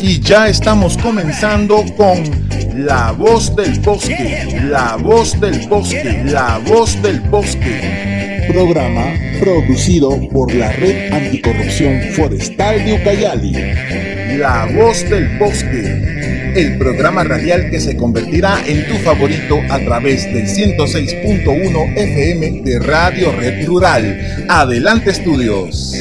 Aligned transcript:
Y 0.00 0.20
ya 0.20 0.48
estamos 0.48 0.96
comenzando 0.98 1.84
con 1.96 2.22
La 2.74 3.12
Voz 3.12 3.54
del 3.56 3.78
Bosque, 3.80 4.60
La 4.70 4.96
Voz 4.96 5.38
del 5.40 5.66
Bosque, 5.68 6.22
La 6.24 6.60
Voz 6.66 7.00
del 7.02 7.20
Bosque. 7.20 8.46
Programa 8.48 9.14
producido 9.40 10.28
por 10.30 10.54
la 10.54 10.72
Red 10.72 11.12
Anticorrupción 11.12 12.00
Forestal 12.12 12.84
de 12.84 12.92
Ucayali. 12.94 13.52
La 14.38 14.68
Voz 14.74 15.08
del 15.08 15.38
Bosque, 15.38 16.52
el 16.54 16.78
programa 16.78 17.24
radial 17.24 17.70
que 17.70 17.80
se 17.80 17.96
convertirá 17.96 18.58
en 18.66 18.86
tu 18.86 18.94
favorito 18.98 19.58
a 19.70 19.78
través 19.78 20.24
del 20.24 20.46
106.1 20.46 21.96
FM 21.96 22.62
de 22.62 22.78
Radio 22.78 23.32
Red 23.32 23.66
Rural. 23.66 24.46
Adelante 24.48 25.10
estudios. 25.10 25.94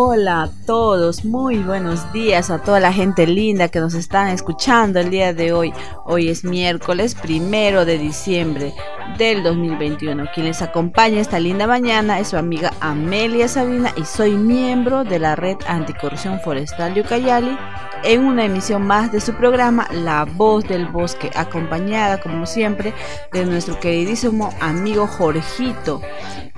Hola 0.00 0.42
a 0.42 0.50
todos, 0.64 1.24
muy 1.24 1.56
buenos 1.56 2.12
días 2.12 2.50
a 2.50 2.62
toda 2.62 2.78
la 2.78 2.92
gente 2.92 3.26
linda 3.26 3.66
que 3.66 3.80
nos 3.80 3.94
están 3.94 4.28
escuchando 4.28 5.00
el 5.00 5.10
día 5.10 5.34
de 5.34 5.52
hoy. 5.52 5.74
Hoy 6.04 6.28
es 6.28 6.44
miércoles 6.44 7.16
primero 7.16 7.84
de 7.84 7.98
diciembre 7.98 8.72
del 9.18 9.42
2021. 9.42 10.26
Quien 10.32 10.46
les 10.46 10.62
acompaña 10.62 11.20
esta 11.20 11.40
linda 11.40 11.66
mañana 11.66 12.20
es 12.20 12.28
su 12.28 12.36
amiga 12.36 12.72
Amelia 12.78 13.48
Sabina 13.48 13.92
y 13.96 14.04
soy 14.04 14.36
miembro 14.36 15.02
de 15.02 15.18
la 15.18 15.34
Red 15.34 15.56
Anticorrupción 15.66 16.38
Forestal 16.42 16.94
de 16.94 17.00
Ucayali 17.00 17.58
en 18.04 18.24
una 18.24 18.44
emisión 18.44 18.86
más 18.86 19.12
de 19.12 19.20
su 19.20 19.34
programa 19.34 19.86
La 19.90 20.24
Voz 20.24 20.64
del 20.64 20.86
Bosque, 20.86 21.30
acompañada 21.34 22.20
como 22.20 22.46
siempre 22.46 22.94
de 23.32 23.44
nuestro 23.44 23.78
queridísimo 23.80 24.54
amigo 24.60 25.06
Jorgito. 25.06 26.00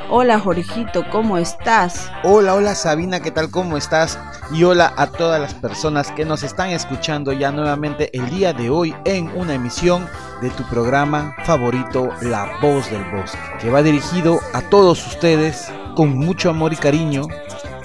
Hola 0.09 0.41
Jorgito, 0.41 1.05
¿cómo 1.11 1.39
estás? 1.39 2.11
Hola, 2.25 2.55
hola 2.55 2.75
Sabina, 2.75 3.21
¿qué 3.21 3.31
tal? 3.31 3.51
¿Cómo 3.51 3.77
estás? 3.77 4.19
Y 4.53 4.65
hola 4.65 4.93
a 4.97 5.07
todas 5.07 5.41
las 5.41 5.55
personas 5.55 6.11
que 6.11 6.25
nos 6.25 6.43
están 6.43 6.71
escuchando 6.71 7.33
ya 7.33 7.53
nuevamente 7.53 8.11
el 8.13 8.29
día 8.31 8.53
de 8.53 8.71
hoy 8.71 8.95
en 9.05 9.29
una 9.37 9.55
emisión 9.55 10.09
de 10.43 10.51
tu 10.51 10.65
programa 10.65 11.37
favorito 11.45 12.11
La 12.23 12.59
Voz 12.61 12.91
del 12.91 13.05
Bosque, 13.13 13.39
que 13.61 13.71
va 13.71 13.83
dirigido 13.83 14.41
a 14.53 14.63
todos 14.63 15.07
ustedes 15.07 15.71
con 15.95 16.19
mucho 16.19 16.51
amor 16.51 16.73
y 16.73 16.77
cariño 16.77 17.23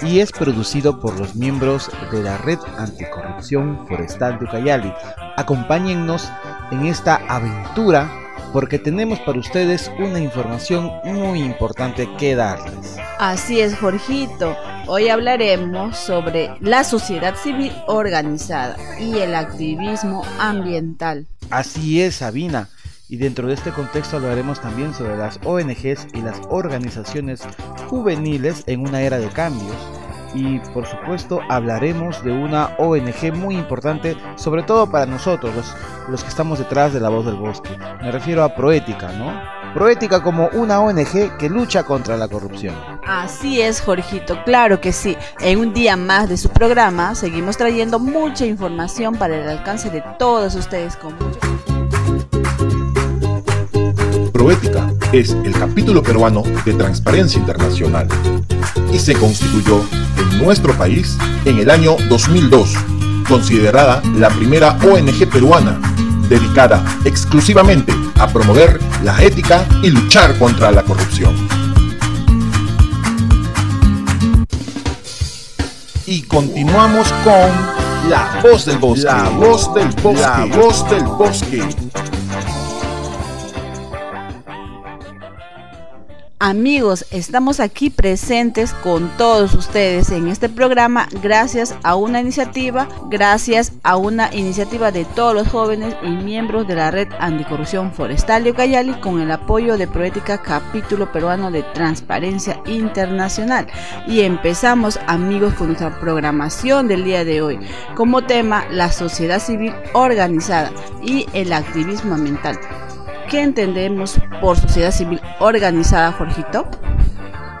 y 0.02 0.20
es 0.20 0.32
producido 0.32 1.00
por 1.00 1.18
los 1.18 1.34
miembros 1.34 1.90
de 2.12 2.22
la 2.22 2.38
Red 2.38 2.58
Anticorrupción 2.78 3.86
Forestal 3.86 4.38
de 4.38 4.44
Ucayali. 4.44 4.92
Acompáñennos 5.36 6.30
en 6.70 6.86
esta 6.86 7.16
aventura 7.28 8.10
porque 8.52 8.78
tenemos 8.78 9.18
para 9.20 9.38
ustedes 9.38 9.90
una 9.98 10.18
información 10.18 10.90
muy 11.04 11.42
importante 11.42 12.08
que 12.18 12.34
darles. 12.34 12.96
Así 13.18 13.60
es, 13.60 13.76
Jorgito. 13.76 14.56
Hoy 14.86 15.08
hablaremos 15.08 15.96
sobre 15.96 16.52
la 16.60 16.84
sociedad 16.84 17.34
civil 17.36 17.72
organizada 17.86 18.76
y 19.00 19.18
el 19.18 19.34
activismo 19.34 20.24
ambiental. 20.38 21.26
Así 21.50 22.00
es, 22.00 22.16
Sabina. 22.16 22.68
Y 23.08 23.18
dentro 23.18 23.46
de 23.46 23.54
este 23.54 23.70
contexto 23.70 24.16
hablaremos 24.16 24.60
también 24.60 24.92
sobre 24.92 25.16
las 25.16 25.38
ONGs 25.44 26.08
y 26.12 26.22
las 26.22 26.40
organizaciones 26.48 27.40
juveniles 27.88 28.64
en 28.66 28.80
una 28.80 29.02
era 29.02 29.18
de 29.18 29.28
cambios. 29.28 29.76
Y 30.34 30.58
por 30.74 30.86
supuesto 30.86 31.40
hablaremos 31.48 32.22
de 32.24 32.32
una 32.32 32.74
ONG 32.78 33.32
muy 33.32 33.54
importante, 33.56 34.16
sobre 34.34 34.64
todo 34.64 34.90
para 34.90 35.06
nosotros, 35.06 35.54
los, 35.54 35.74
los 36.08 36.22
que 36.24 36.28
estamos 36.28 36.58
detrás 36.58 36.92
de 36.92 37.00
la 37.00 37.08
voz 37.08 37.24
del 37.24 37.36
bosque. 37.36 37.70
Me 38.02 38.10
refiero 38.10 38.42
a 38.42 38.54
Proética, 38.54 39.12
¿no? 39.12 39.40
Proética 39.72 40.22
como 40.22 40.48
una 40.48 40.80
ONG 40.80 41.36
que 41.38 41.48
lucha 41.48 41.84
contra 41.84 42.16
la 42.16 42.26
corrupción. 42.26 42.74
Así 43.06 43.60
es, 43.60 43.80
Jorgito, 43.80 44.42
claro 44.44 44.80
que 44.80 44.92
sí. 44.92 45.16
En 45.40 45.60
un 45.60 45.72
día 45.72 45.96
más 45.96 46.28
de 46.28 46.36
su 46.36 46.48
programa 46.48 47.14
seguimos 47.14 47.56
trayendo 47.56 48.00
mucha 48.00 48.44
información 48.46 49.14
para 49.14 49.36
el 49.36 49.48
alcance 49.48 49.90
de 49.90 50.02
todos 50.18 50.56
ustedes 50.56 50.96
con 50.96 51.14
mucho 51.14 51.45
Proética 54.36 54.92
es 55.12 55.30
el 55.30 55.52
capítulo 55.52 56.02
peruano 56.02 56.42
de 56.66 56.74
Transparencia 56.74 57.40
Internacional 57.40 58.06
y 58.92 58.98
se 58.98 59.14
constituyó 59.14 59.80
en 60.18 60.44
nuestro 60.44 60.74
país 60.74 61.16
en 61.46 61.58
el 61.58 61.70
año 61.70 61.96
2002, 62.10 62.74
considerada 63.26 64.02
la 64.14 64.28
primera 64.28 64.76
ONG 64.84 65.26
peruana 65.32 65.80
dedicada 66.28 66.84
exclusivamente 67.06 67.94
a 68.18 68.28
promover 68.28 68.78
la 69.02 69.22
ética 69.22 69.66
y 69.82 69.88
luchar 69.88 70.38
contra 70.38 70.70
la 70.70 70.82
corrupción. 70.82 71.34
Y 76.04 76.20
continuamos 76.24 77.10
con 77.24 78.10
La 78.10 78.42
Voz 78.42 78.66
del 78.66 78.76
Bosque. 78.76 79.06
La 79.06 79.30
Voz 79.30 79.72
del 79.72 79.88
Bosque. 80.02 80.20
La 80.20 80.44
Voz 80.44 80.90
del 80.90 81.04
Bosque. 81.04 81.62
Amigos, 86.38 87.06
estamos 87.12 87.60
aquí 87.60 87.88
presentes 87.88 88.74
con 88.74 89.08
todos 89.16 89.54
ustedes 89.54 90.10
en 90.10 90.28
este 90.28 90.50
programa 90.50 91.08
gracias 91.22 91.74
a 91.82 91.96
una 91.96 92.20
iniciativa, 92.20 92.86
gracias 93.08 93.72
a 93.82 93.96
una 93.96 94.28
iniciativa 94.34 94.92
de 94.92 95.06
todos 95.06 95.32
los 95.32 95.48
jóvenes 95.48 95.96
y 96.02 96.10
miembros 96.10 96.68
de 96.68 96.74
la 96.74 96.90
Red 96.90 97.08
Anticorrupción 97.20 97.90
Forestal 97.90 98.44
de 98.44 98.50
Ucayali 98.50 99.00
con 99.00 99.18
el 99.18 99.30
apoyo 99.30 99.78
de 99.78 99.88
Proética 99.88 100.42
Capítulo 100.42 101.10
Peruano 101.10 101.50
de 101.50 101.62
Transparencia 101.62 102.60
Internacional. 102.66 103.66
Y 104.06 104.20
empezamos, 104.20 105.00
amigos, 105.06 105.54
con 105.54 105.68
nuestra 105.68 105.98
programación 106.00 106.86
del 106.86 107.04
día 107.04 107.24
de 107.24 107.40
hoy, 107.40 107.58
como 107.94 108.26
tema 108.26 108.66
la 108.70 108.92
sociedad 108.92 109.40
civil 109.40 109.72
organizada 109.94 110.70
y 111.02 111.26
el 111.32 111.54
activismo 111.54 112.14
ambiental. 112.14 112.58
¿Qué 113.28 113.42
entendemos 113.42 114.20
por 114.40 114.56
sociedad 114.56 114.92
civil 114.92 115.20
organizada, 115.40 116.12
Jorgito? 116.12 116.68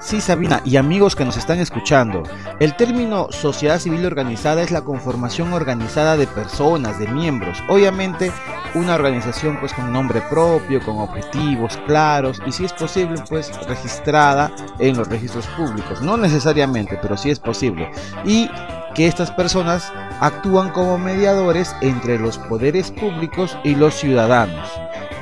Sí, 0.00 0.20
Sabina, 0.20 0.60
y 0.64 0.76
amigos 0.76 1.16
que 1.16 1.24
nos 1.24 1.36
están 1.36 1.58
escuchando, 1.58 2.22
el 2.60 2.76
término 2.76 3.26
sociedad 3.32 3.80
civil 3.80 4.06
organizada 4.06 4.62
es 4.62 4.70
la 4.70 4.84
conformación 4.84 5.52
organizada 5.52 6.16
de 6.16 6.28
personas, 6.28 7.00
de 7.00 7.08
miembros, 7.08 7.60
obviamente 7.68 8.30
una 8.74 8.94
organización 8.94 9.58
pues 9.58 9.72
con 9.72 9.92
nombre 9.92 10.20
propio, 10.30 10.80
con 10.84 10.98
objetivos 10.98 11.76
claros 11.86 12.40
y 12.46 12.52
si 12.52 12.64
es 12.64 12.72
posible 12.72 13.20
pues 13.28 13.50
registrada 13.66 14.52
en 14.78 14.96
los 14.96 15.08
registros 15.08 15.48
públicos, 15.48 16.00
no 16.00 16.16
necesariamente, 16.16 16.96
pero 17.02 17.16
sí 17.16 17.30
es 17.30 17.40
posible. 17.40 17.90
Y 18.24 18.48
que 18.94 19.08
estas 19.08 19.32
personas 19.32 19.92
actúan 20.20 20.70
como 20.70 20.96
mediadores 20.98 21.74
entre 21.80 22.18
los 22.18 22.38
poderes 22.38 22.92
públicos 22.92 23.58
y 23.64 23.74
los 23.74 23.94
ciudadanos. 23.94 24.70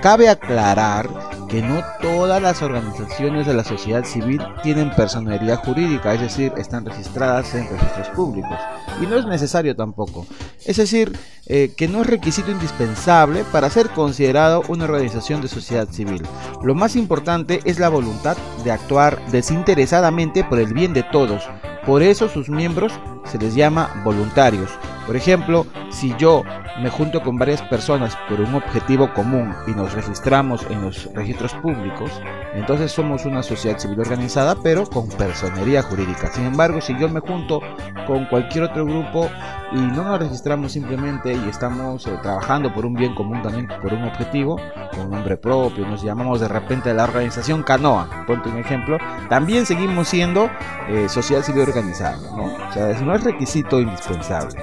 Cabe 0.04 0.28
aclarar 0.28 1.08
que 1.48 1.62
no 1.62 1.82
todas 2.02 2.42
las 2.42 2.60
organizaciones 2.60 3.46
de 3.46 3.54
la 3.54 3.64
sociedad 3.64 4.04
civil 4.04 4.38
tienen 4.62 4.90
personalidad 4.90 5.64
jurídica, 5.64 6.12
es 6.12 6.20
decir, 6.20 6.52
están 6.58 6.84
registradas 6.84 7.54
en 7.54 7.66
registros 7.70 8.08
públicos. 8.08 8.58
Y 9.00 9.06
no 9.06 9.16
es 9.16 9.24
necesario 9.24 9.74
tampoco. 9.74 10.26
Es 10.66 10.76
decir, 10.76 11.18
eh, 11.46 11.72
que 11.74 11.88
no 11.88 12.02
es 12.02 12.06
requisito 12.06 12.50
indispensable 12.50 13.44
para 13.50 13.70
ser 13.70 13.88
considerado 13.88 14.62
una 14.68 14.84
organización 14.84 15.40
de 15.40 15.48
sociedad 15.48 15.88
civil. 15.88 16.22
Lo 16.62 16.74
más 16.74 16.96
importante 16.96 17.62
es 17.64 17.78
la 17.78 17.88
voluntad 17.88 18.36
de 18.62 18.72
actuar 18.72 19.18
desinteresadamente 19.32 20.44
por 20.44 20.58
el 20.58 20.74
bien 20.74 20.92
de 20.92 21.04
todos. 21.04 21.44
Por 21.86 22.02
eso 22.02 22.28
sus 22.28 22.50
miembros 22.50 22.92
se 23.24 23.38
les 23.38 23.54
llama 23.54 24.02
voluntarios. 24.04 24.70
Por 25.06 25.16
ejemplo, 25.16 25.66
si 25.90 26.14
yo 26.18 26.44
me 26.80 26.90
junto 26.90 27.22
con 27.22 27.38
varias 27.38 27.62
personas 27.62 28.16
por 28.28 28.40
un 28.40 28.54
objetivo 28.54 29.12
común 29.12 29.54
y 29.66 29.72
nos 29.72 29.92
registramos 29.92 30.66
en 30.70 30.82
los 30.82 31.12
registros 31.14 31.54
públicos, 31.54 32.10
entonces 32.54 32.90
somos 32.90 33.24
una 33.24 33.42
sociedad 33.42 33.78
civil 33.78 34.00
organizada 34.00 34.56
pero 34.62 34.86
con 34.86 35.08
personería 35.08 35.82
jurídica. 35.82 36.32
Sin 36.32 36.44
embargo, 36.44 36.80
si 36.80 36.98
yo 36.98 37.08
me 37.08 37.20
junto 37.20 37.60
con 38.06 38.26
cualquier 38.26 38.64
otro 38.64 38.84
grupo 38.84 39.30
y 39.72 39.78
no 39.78 40.04
nos 40.04 40.18
registramos 40.18 40.72
simplemente 40.72 41.32
y 41.32 41.48
estamos 41.48 42.06
eh, 42.06 42.16
trabajando 42.22 42.72
por 42.72 42.86
un 42.86 42.94
bien 42.94 43.14
común 43.14 43.42
también, 43.42 43.68
por 43.82 43.92
un 43.92 44.04
objetivo, 44.04 44.56
con 44.94 45.10
nombre 45.10 45.36
propio, 45.36 45.86
nos 45.86 46.02
llamamos 46.02 46.40
de 46.40 46.48
repente 46.48 46.94
la 46.94 47.04
organización 47.04 47.62
Canoa, 47.62 48.24
ponte 48.26 48.48
un 48.48 48.58
ejemplo, 48.58 48.98
también 49.28 49.66
seguimos 49.66 50.08
siendo 50.08 50.48
eh, 50.88 51.08
sociedad 51.08 51.42
civil 51.42 51.62
organizada, 51.62 52.18
¿no? 52.36 52.44
O 52.44 52.72
sea, 52.72 52.88
no 53.00 53.14
es 53.14 53.24
requisito 53.24 53.80
indispensable. 53.80 54.54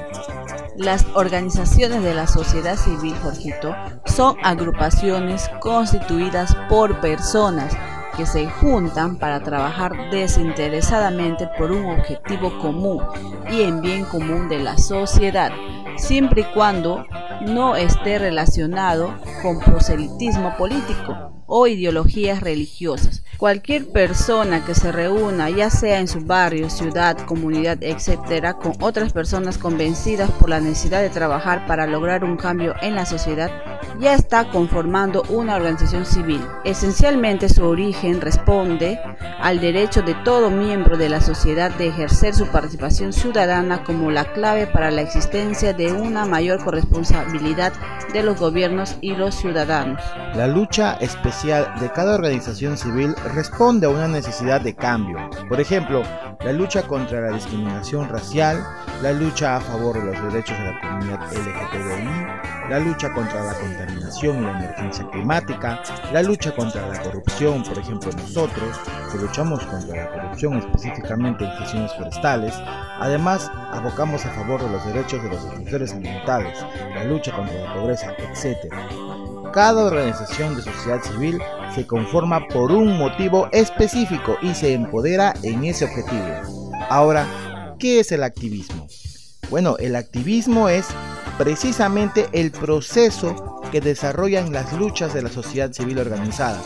Las 0.77 1.05
organizaciones 1.15 2.01
de 2.01 2.13
la 2.13 2.27
sociedad 2.27 2.77
civil, 2.77 3.13
Jorgito, 3.21 3.75
son 4.05 4.37
agrupaciones 4.41 5.49
constituidas 5.59 6.55
por 6.69 7.01
personas 7.01 7.75
que 8.15 8.25
se 8.25 8.49
juntan 8.49 9.17
para 9.17 9.43
trabajar 9.43 9.91
desinteresadamente 10.11 11.49
por 11.57 11.71
un 11.71 11.85
objetivo 11.85 12.57
común 12.59 13.01
y 13.51 13.63
en 13.63 13.81
bien 13.81 14.05
común 14.05 14.47
de 14.47 14.59
la 14.59 14.77
sociedad, 14.77 15.51
siempre 15.97 16.41
y 16.41 16.53
cuando 16.53 17.05
no 17.41 17.75
esté 17.75 18.17
relacionado 18.17 19.13
con 19.41 19.59
proselitismo 19.59 20.55
político 20.57 21.30
o 21.53 21.67
ideologías 21.67 22.39
religiosas. 22.39 23.23
Cualquier 23.37 23.91
persona 23.91 24.63
que 24.63 24.73
se 24.73 24.89
reúna, 24.91 25.49
ya 25.49 25.69
sea 25.69 25.99
en 25.99 26.07
su 26.07 26.21
barrio, 26.21 26.69
ciudad, 26.69 27.17
comunidad, 27.25 27.77
etcétera, 27.81 28.53
con 28.53 28.73
otras 28.79 29.11
personas 29.11 29.57
convencidas 29.57 30.31
por 30.31 30.49
la 30.49 30.61
necesidad 30.61 31.01
de 31.01 31.09
trabajar 31.09 31.65
para 31.67 31.87
lograr 31.87 32.23
un 32.23 32.37
cambio 32.37 32.73
en 32.81 32.95
la 32.95 33.05
sociedad, 33.05 33.51
ya 33.99 34.13
está 34.13 34.49
conformando 34.49 35.23
una 35.27 35.57
organización 35.57 36.05
civil. 36.05 36.41
Esencialmente 36.63 37.49
su 37.49 37.65
origen 37.65 38.21
responde 38.21 38.97
al 39.41 39.59
derecho 39.59 40.03
de 40.03 40.13
todo 40.23 40.49
miembro 40.49 40.97
de 40.97 41.09
la 41.09 41.19
sociedad 41.19 41.71
de 41.71 41.87
ejercer 41.87 42.33
su 42.33 42.47
participación 42.47 43.11
ciudadana 43.11 43.83
como 43.83 44.09
la 44.09 44.31
clave 44.31 44.67
para 44.67 44.89
la 44.89 45.01
existencia 45.01 45.73
de 45.73 45.91
una 45.91 46.25
mayor 46.25 46.63
corresponsabilidad 46.63 47.73
de 48.13 48.23
los 48.23 48.39
gobiernos 48.39 48.95
y 49.01 49.15
los 49.15 49.35
ciudadanos. 49.35 50.01
La 50.35 50.47
lucha 50.47 50.93
especial 51.01 51.40
de 51.43 51.91
cada 51.95 52.13
organización 52.13 52.77
civil 52.77 53.15
responde 53.33 53.87
a 53.87 53.89
una 53.89 54.07
necesidad 54.07 54.61
de 54.61 54.75
cambio. 54.75 55.17
Por 55.49 55.59
ejemplo, 55.59 56.03
la 56.39 56.51
lucha 56.51 56.83
contra 56.83 57.19
la 57.19 57.31
discriminación 57.31 58.09
racial, 58.09 58.63
la 59.01 59.11
lucha 59.11 59.55
a 59.55 59.61
favor 59.61 59.95
de 59.97 60.11
los 60.11 60.31
derechos 60.31 60.55
de 60.59 60.65
la 60.65 60.79
comunidad 60.81 61.19
LGTBI, 61.31 62.69
la 62.69 62.79
lucha 62.79 63.11
contra 63.11 63.43
la 63.43 63.55
contaminación 63.55 64.37
y 64.37 64.41
la 64.41 64.51
emergencia 64.51 65.09
climática, 65.09 65.81
la 66.13 66.21
lucha 66.21 66.53
contra 66.53 66.87
la 66.87 67.01
corrupción, 67.01 67.63
por 67.63 67.79
ejemplo 67.79 68.11
nosotros, 68.11 68.79
que 69.11 69.17
luchamos 69.17 69.65
contra 69.65 69.95
la 69.95 70.11
corrupción 70.11 70.57
específicamente 70.57 71.43
en 71.43 71.51
gestiones 71.57 71.91
forestales, 71.95 72.53
además 72.99 73.51
abocamos 73.71 74.23
a 74.27 74.29
favor 74.29 74.61
de 74.61 74.69
los 74.69 74.85
derechos 74.85 75.23
de 75.23 75.29
los 75.29 75.43
defensores 75.43 75.91
ambientales, 75.91 76.63
la 76.93 77.03
lucha 77.03 77.35
contra 77.35 77.55
la 77.63 77.73
pobreza, 77.73 78.13
etc. 78.19 78.71
Cada 79.53 79.83
organización 79.83 80.55
de 80.55 80.61
sociedad 80.61 81.03
civil 81.03 81.41
se 81.75 81.85
conforma 81.85 82.47
por 82.47 82.71
un 82.71 82.97
motivo 82.97 83.49
específico 83.51 84.37
y 84.41 84.55
se 84.55 84.73
empodera 84.73 85.33
en 85.43 85.65
ese 85.65 85.83
objetivo. 85.83 86.71
Ahora, 86.89 87.75
¿qué 87.77 87.99
es 87.99 88.13
el 88.13 88.23
activismo? 88.23 88.87
Bueno, 89.49 89.75
el 89.77 89.97
activismo 89.97 90.69
es 90.69 90.87
precisamente 91.37 92.29
el 92.31 92.51
proceso 92.51 93.61
que 93.73 93.81
desarrollan 93.81 94.53
las 94.53 94.71
luchas 94.71 95.13
de 95.13 95.21
la 95.21 95.29
sociedad 95.29 95.73
civil 95.73 95.99
organizada. 95.99 96.61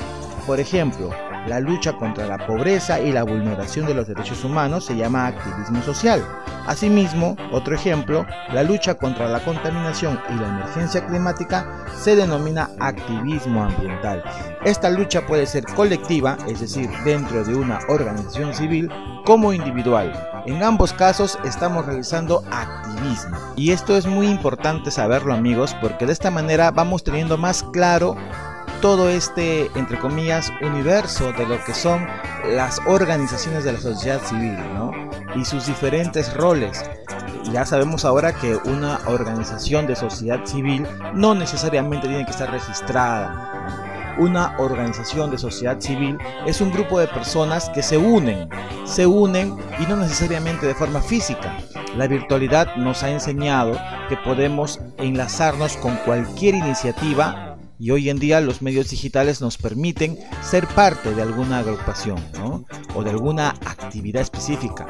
Por 0.45 0.59
ejemplo, 0.59 1.09
la 1.47 1.59
lucha 1.59 1.93
contra 1.93 2.25
la 2.25 2.37
pobreza 2.45 2.99
y 2.99 3.11
la 3.11 3.23
vulneración 3.23 3.85
de 3.85 3.93
los 3.93 4.07
derechos 4.07 4.43
humanos 4.43 4.85
se 4.85 4.95
llama 4.95 5.27
activismo 5.27 5.81
social. 5.83 6.23
Asimismo, 6.67 7.37
otro 7.51 7.75
ejemplo, 7.75 8.25
la 8.51 8.63
lucha 8.63 8.95
contra 8.95 9.27
la 9.27 9.39
contaminación 9.39 10.19
y 10.29 10.39
la 10.39 10.47
emergencia 10.47 11.05
climática 11.05 11.85
se 11.95 12.15
denomina 12.15 12.71
activismo 12.79 13.63
ambiental. 13.63 14.23
Esta 14.63 14.89
lucha 14.89 15.25
puede 15.27 15.45
ser 15.45 15.63
colectiva, 15.65 16.37
es 16.47 16.61
decir, 16.61 16.89
dentro 17.03 17.43
de 17.43 17.55
una 17.55 17.79
organización 17.87 18.53
civil, 18.53 18.89
como 19.25 19.53
individual. 19.53 20.11
En 20.45 20.63
ambos 20.63 20.93
casos 20.93 21.37
estamos 21.45 21.85
realizando 21.85 22.43
activismo. 22.51 23.37
Y 23.55 23.71
esto 23.71 23.95
es 23.95 24.05
muy 24.05 24.27
importante 24.27 24.89
saberlo 24.91 25.33
amigos, 25.33 25.75
porque 25.81 26.05
de 26.05 26.13
esta 26.13 26.31
manera 26.31 26.71
vamos 26.71 27.03
teniendo 27.03 27.37
más 27.37 27.63
claro 27.63 28.15
todo 28.81 29.09
este, 29.09 29.69
entre 29.75 29.99
comillas, 29.99 30.51
universo 30.61 31.31
de 31.33 31.45
lo 31.45 31.63
que 31.63 31.73
son 31.73 32.05
las 32.53 32.79
organizaciones 32.85 33.63
de 33.63 33.73
la 33.73 33.79
sociedad 33.79 34.21
civil, 34.23 34.55
¿no? 34.73 34.91
Y 35.35 35.45
sus 35.45 35.65
diferentes 35.65 36.33
roles. 36.35 36.83
Ya 37.51 37.65
sabemos 37.65 38.05
ahora 38.05 38.33
que 38.33 38.55
una 38.55 38.99
organización 39.07 39.87
de 39.87 39.95
sociedad 39.95 40.45
civil 40.45 40.85
no 41.13 41.35
necesariamente 41.35 42.07
tiene 42.07 42.25
que 42.25 42.31
estar 42.31 42.51
registrada. 42.51 44.15
Una 44.17 44.55
organización 44.59 45.29
de 45.29 45.37
sociedad 45.37 45.79
civil 45.79 46.17
es 46.45 46.61
un 46.61 46.71
grupo 46.71 46.99
de 46.99 47.07
personas 47.07 47.69
que 47.69 47.83
se 47.83 47.97
unen, 47.97 48.49
se 48.85 49.05
unen 49.05 49.57
y 49.77 49.85
no 49.87 49.97
necesariamente 49.97 50.65
de 50.65 50.73
forma 50.73 51.01
física. 51.01 51.57
La 51.97 52.07
virtualidad 52.07 52.75
nos 52.77 53.03
ha 53.03 53.09
enseñado 53.09 53.77
que 54.07 54.17
podemos 54.17 54.79
enlazarnos 54.97 55.77
con 55.77 55.95
cualquier 55.97 56.55
iniciativa 56.55 57.44
y 57.79 57.91
hoy 57.91 58.09
en 58.09 58.19
día 58.19 58.41
los 58.41 58.61
medios 58.61 58.89
digitales 58.89 59.41
nos 59.41 59.57
permiten 59.57 60.17
ser 60.41 60.67
parte 60.67 61.13
de 61.13 61.21
alguna 61.21 61.59
agrupación 61.59 62.17
o 62.95 63.03
de 63.03 63.09
alguna 63.09 63.49
actividad 63.49 64.21
específica. 64.21 64.85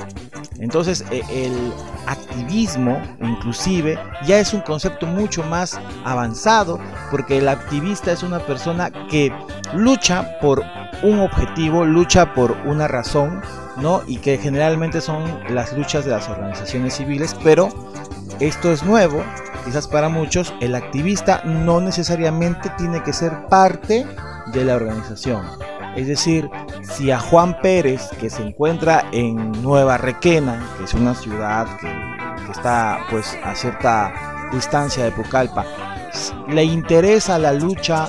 Entonces 0.59 1.03
e, 1.11 1.21
el 1.45 1.73
activismo 2.07 3.01
inclusive 3.21 3.99
ya 4.25 4.39
es 4.39 4.53
un 4.53 4.61
concepto 4.61 5.05
mucho 5.05 5.43
más 5.43 5.79
avanzado 6.03 6.79
porque 7.11 7.37
el 7.39 7.47
activista 7.47 8.11
es 8.11 8.23
una 8.23 8.39
persona 8.39 8.91
que 9.09 9.31
lucha 9.73 10.39
por 10.39 10.63
un 11.03 11.19
objetivo, 11.19 11.85
lucha 11.85 12.33
por 12.33 12.51
una 12.65 12.87
razón, 12.87 13.41
¿no? 13.77 14.01
Y 14.07 14.17
que 14.17 14.37
generalmente 14.37 15.01
son 15.01 15.23
las 15.49 15.73
luchas 15.73 16.05
de 16.05 16.11
las 16.11 16.29
organizaciones 16.29 16.95
civiles, 16.95 17.35
pero 17.43 17.69
esto 18.39 18.71
es 18.71 18.83
nuevo 18.83 19.23
quizás 19.65 19.87
para 19.87 20.07
muchos, 20.07 20.53
el 20.61 20.75
activista 20.75 21.41
no 21.43 21.81
necesariamente 21.81 22.69
tiene 22.77 23.03
que 23.03 23.11
ser 23.11 23.47
parte 23.49 24.05
de 24.53 24.63
la 24.63 24.75
organización. 24.75 25.45
Es 25.95 26.07
decir, 26.07 26.49
si 26.81 27.09
a 27.11 27.19
Juan 27.19 27.57
Pérez, 27.61 28.09
que 28.19 28.29
se 28.29 28.43
encuentra 28.43 29.05
en 29.11 29.51
Nueva 29.63 29.97
Requena, 29.97 30.63
que 30.77 30.83
es 30.83 30.93
una 30.93 31.15
ciudad 31.15 31.67
que, 31.77 32.05
está 32.51 32.99
pues 33.09 33.37
a 33.43 33.55
cierta 33.55 34.49
distancia 34.51 35.03
de 35.03 35.11
Pucallpa, 35.11 35.65
le 36.47 36.63
interesa 36.63 37.39
la 37.39 37.51
lucha 37.51 38.07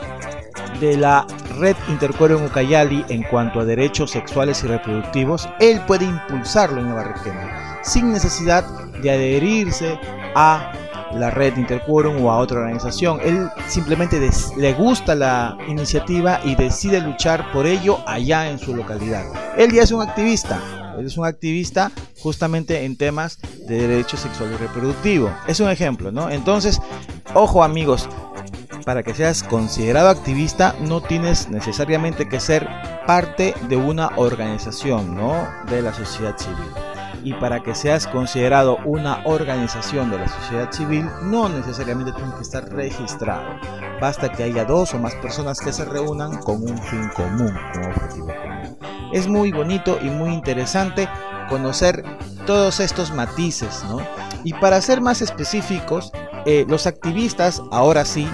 de 0.79 0.97
la 0.97 1.27
red 1.59 1.75
Intercuero 1.89 2.39
en 2.39 2.45
Ucayali 2.45 3.05
en 3.09 3.23
cuanto 3.23 3.61
a 3.61 3.65
derechos 3.65 4.11
sexuales 4.11 4.63
y 4.63 4.67
reproductivos, 4.67 5.49
él 5.59 5.81
puede 5.87 6.05
impulsarlo 6.05 6.81
en 6.81 6.89
Nueva 6.89 7.05
Requena, 7.05 7.79
sin 7.83 8.13
necesidad 8.13 8.65
de 9.01 9.11
adherirse 9.11 9.99
a 10.35 10.71
la 11.13 11.31
red 11.31 11.57
Interquorum 11.57 12.25
o 12.25 12.31
a 12.31 12.39
otra 12.39 12.61
organización. 12.61 13.21
Él 13.23 13.49
simplemente 13.69 14.21
le 14.57 14.73
gusta 14.75 15.15
la 15.15 15.57
iniciativa 15.69 16.41
y 16.45 16.55
decide 16.55 17.01
luchar 17.01 17.51
por 17.53 17.67
ello 17.67 17.99
allá 18.07 18.51
en 18.51 18.59
su 18.59 18.75
localidad. 18.75 19.25
Él 19.57 19.73
ya 19.73 19.83
es 19.83 19.93
un 19.93 20.03
activista. 20.03 20.61
Él 20.99 21.07
es 21.07 21.17
un 21.17 21.27
activista 21.27 21.93
justamente 22.21 22.85
en 22.85 22.97
temas 22.97 23.39
de 23.69 23.87
derechos 23.87 24.21
sexual 24.21 24.53
y 24.53 24.57
reproductivo. 24.57 25.31
Es 25.47 25.61
un 25.61 25.69
ejemplo, 25.69 26.11
¿no? 26.11 26.31
Entonces, 26.31 26.81
ojo 27.35 27.63
amigos, 27.63 28.09
para 28.85 29.03
que 29.03 29.15
seas 29.15 29.43
considerado 29.43 30.09
activista 30.09 30.75
no 30.81 31.03
tienes 31.03 31.51
necesariamente 31.51 32.29
que 32.29 32.41
ser 32.41 32.67
parte 33.07 33.55
de 33.69 33.77
una 33.77 34.13
organización, 34.17 35.15
¿no? 35.15 35.47
De 35.69 35.83
la 35.83 35.93
sociedad 35.93 36.37
civil 36.39 36.86
y 37.27 37.35
para 37.35 37.61
que 37.61 37.75
seas 37.75 38.07
considerado 38.07 38.79
una 38.85 39.21
organización 39.25 40.13
de 40.13 40.19
la 40.19 40.29
sociedad 40.29 40.71
civil 40.71 41.11
no 41.25 41.49
necesariamente 41.49 42.13
tienes 42.13 42.35
que 42.37 42.43
estar 42.43 42.73
registrado. 42.73 43.59
Basta 44.01 44.31
que 44.31 44.45
haya 44.45 44.65
dos 44.65 44.95
o 44.95 45.01
más 45.01 45.17
personas 45.17 45.59
que 45.59 45.73
se 45.73 45.85
reúnan 45.85 46.37
con 46.39 46.63
un 46.63 46.79
fin 46.79 47.11
común, 47.17 47.53
con 47.73 47.83
un 47.83 47.91
objetivo 47.91 48.27
común. 48.29 48.79
Es 49.13 49.27
muy 49.27 49.51
bonito 49.51 49.99
y 50.01 50.05
muy 50.05 50.33
interesante 50.35 51.09
conocer 51.49 52.05
todos 52.47 52.79
estos 52.79 53.11
matices, 53.13 53.85
¿no? 53.89 53.99
Y 54.45 54.55
para 54.55 54.81
ser 54.81 55.01
más 55.01 55.21
específicos, 55.21 56.13
eh, 56.45 56.65
los 56.69 56.87
activistas, 56.87 57.61
ahora 57.73 58.05
sí, 58.05 58.29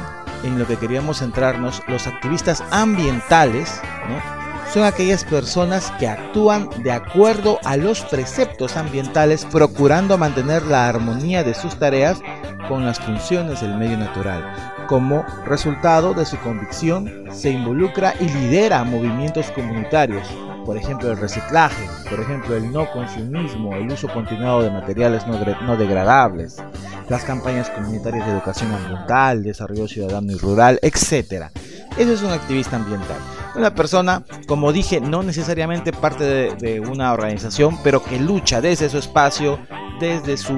en 0.45 0.59
lo 0.59 0.67
que 0.67 0.77
queríamos 0.77 1.21
centrarnos, 1.21 1.81
los 1.89 2.07
activistas 2.07 2.63
ambientales, 2.71 3.81
¿no? 4.11 4.42
Son 4.73 4.85
aquellas 4.85 5.25
personas 5.25 5.93
que 5.99 6.09
actúan 6.09 6.71
de 6.83 6.93
acuerdo 6.93 7.59
a 7.63 7.77
los 7.77 8.01
preceptos 8.01 8.79
ambientales 8.79 9.45
procurando 9.45 10.17
mantener 10.17 10.63
la 10.63 10.89
armonía 10.89 11.45
de 11.45 11.53
sus 11.53 11.79
tareas 11.79 12.21
con 12.69 12.87
las 12.87 12.99
funciones 12.99 13.61
del 13.61 13.77
medio 13.77 13.99
natural. 13.99 14.43
Como 14.89 15.27
resultado 15.45 16.15
de 16.15 16.25
su 16.25 16.39
convicción, 16.39 17.27
se 17.31 17.51
involucra 17.51 18.15
y 18.19 18.25
lidera 18.25 18.83
movimientos 18.85 19.51
comunitarios, 19.51 20.27
por 20.65 20.79
ejemplo 20.79 21.11
el 21.11 21.19
reciclaje, 21.19 21.87
por 22.09 22.21
ejemplo 22.21 22.57
el 22.57 22.73
no 22.73 22.91
consumismo, 22.91 23.75
el 23.75 23.93
uso 23.93 24.09
continuado 24.09 24.63
de 24.63 24.71
materiales 24.71 25.25
no, 25.27 25.77
degradables, 25.77 26.63
las 27.11 27.25
campañas 27.25 27.69
comunitarias 27.69 28.27
de 28.27 28.33
educación 28.33 28.73
ambiental, 28.73 29.43
desarrollo 29.43 29.87
ciudadano 29.87 30.33
y 30.33 30.37
rural, 30.37 30.79
etc. 30.81 31.51
Eso 31.99 32.15
es 32.15 32.23
un 32.23 32.31
activista 32.31 32.77
ambiental. 32.77 33.19
Una 33.55 33.75
persona, 33.75 34.23
como 34.47 34.73
dije, 34.73 35.01
no 35.01 35.23
necesariamente 35.23 35.93
parte 35.93 36.25
de, 36.55 36.81
una 36.81 37.13
organización, 37.13 37.79
pero 37.85 38.03
que 38.03 38.19
lucha 38.19 38.61
desde 38.61 38.89
su 38.89 38.99
espacio, 38.99 39.59
desde 40.01 40.37
su 40.37 40.55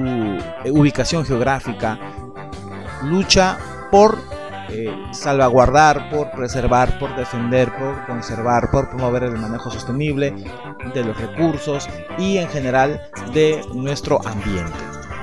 ubicación 0.71 1.25
geográfica, 1.25 1.99
lucha 3.03 3.57
por 3.91 4.17
eh, 4.69 4.95
salvaguardar, 5.11 6.09
por 6.09 6.31
preservar, 6.31 6.97
por 6.97 7.15
defender, 7.15 7.71
por 7.77 8.05
conservar, 8.05 8.71
por 8.71 8.89
promover 8.89 9.23
el 9.23 9.37
manejo 9.37 9.69
sostenible 9.69 10.33
de 10.93 11.03
los 11.03 11.19
recursos 11.19 11.87
y 12.17 12.37
en 12.37 12.47
general 12.47 13.01
de 13.33 13.61
nuestro 13.73 14.25
ambiente. 14.25 14.73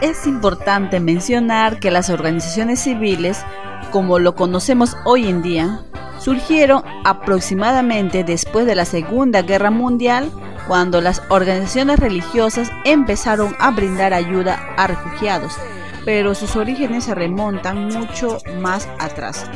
Es 0.03 0.27
importante 0.27 1.01
mencionar 1.01 1.81
que 1.81 1.91
las 1.91 2.11
organizaciones 2.11 2.81
civiles, 2.81 3.45
como 3.91 4.19
lo 4.19 4.35
conocemos 4.35 4.97
hoy 5.05 5.29
en 5.29 5.43
día, 5.43 5.81
surgieron 6.23 6.83
aproximadamente 7.05 8.25
después 8.25 8.67
de 8.67 8.75
la 8.75 8.85
Segunda 8.85 9.43
Guerra 9.43 9.71
Mundial, 9.71 10.31
cuando 10.69 11.01
las 11.01 11.23
organizaciones 11.29 11.99
religiosas 11.99 12.71
empezaron 12.85 13.57
a 13.59 13.71
brindar 13.71 14.15
ayuda 14.15 14.59
a 14.77 14.87
refugiados 14.87 15.59
pero 16.05 16.35
sus 16.35 16.57
orígenes 16.57 17.05
se 17.05 17.15
remontan 17.15 17.87
mucho 17.87 18.39
más 18.61 18.89
atrás. 18.99 19.49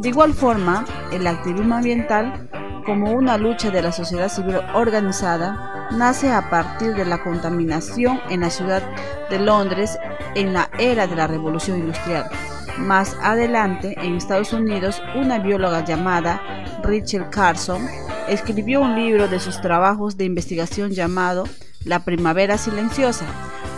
De 0.00 0.10
igual 0.10 0.32
forma, 0.32 0.84
el 1.12 1.26
activismo 1.26 1.76
ambiental, 1.76 2.48
como 2.84 3.12
una 3.12 3.36
lucha 3.36 3.70
de 3.70 3.82
la 3.82 3.92
sociedad 3.92 4.28
civil 4.28 4.60
organizada, 4.74 5.88
nace 5.90 6.30
a 6.30 6.48
partir 6.50 6.94
de 6.94 7.04
la 7.04 7.22
contaminación 7.22 8.20
en 8.30 8.40
la 8.40 8.50
ciudad 8.50 8.82
de 9.28 9.38
Londres 9.38 9.98
en 10.34 10.52
la 10.52 10.70
era 10.78 11.06
de 11.06 11.16
la 11.16 11.26
revolución 11.26 11.78
industrial. 11.78 12.30
Más 12.78 13.16
adelante, 13.22 13.94
en 14.00 14.16
Estados 14.16 14.52
Unidos, 14.52 15.02
una 15.14 15.38
bióloga 15.38 15.84
llamada 15.84 16.40
Rachel 16.82 17.28
Carson 17.30 17.86
escribió 18.28 18.80
un 18.80 18.94
libro 18.94 19.28
de 19.28 19.40
sus 19.40 19.60
trabajos 19.60 20.16
de 20.16 20.24
investigación 20.24 20.92
llamado 20.92 21.44
La 21.84 22.04
Primavera 22.04 22.56
Silenciosa, 22.56 23.26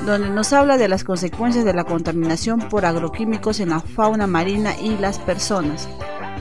donde 0.07 0.31
nos 0.31 0.53
habla 0.53 0.77
de 0.77 0.89
las 0.89 1.05
consecuencias 1.05 1.65
de 1.65 1.73
la 1.73 1.85
contaminación 1.85 2.61
por 2.69 2.85
agroquímicos 2.85 3.61
en 3.61 3.71
la 3.71 3.81
fauna 3.81 4.27
marina 4.27 4.75
y 4.79 4.97
las 4.99 5.19
personas. 5.19 5.89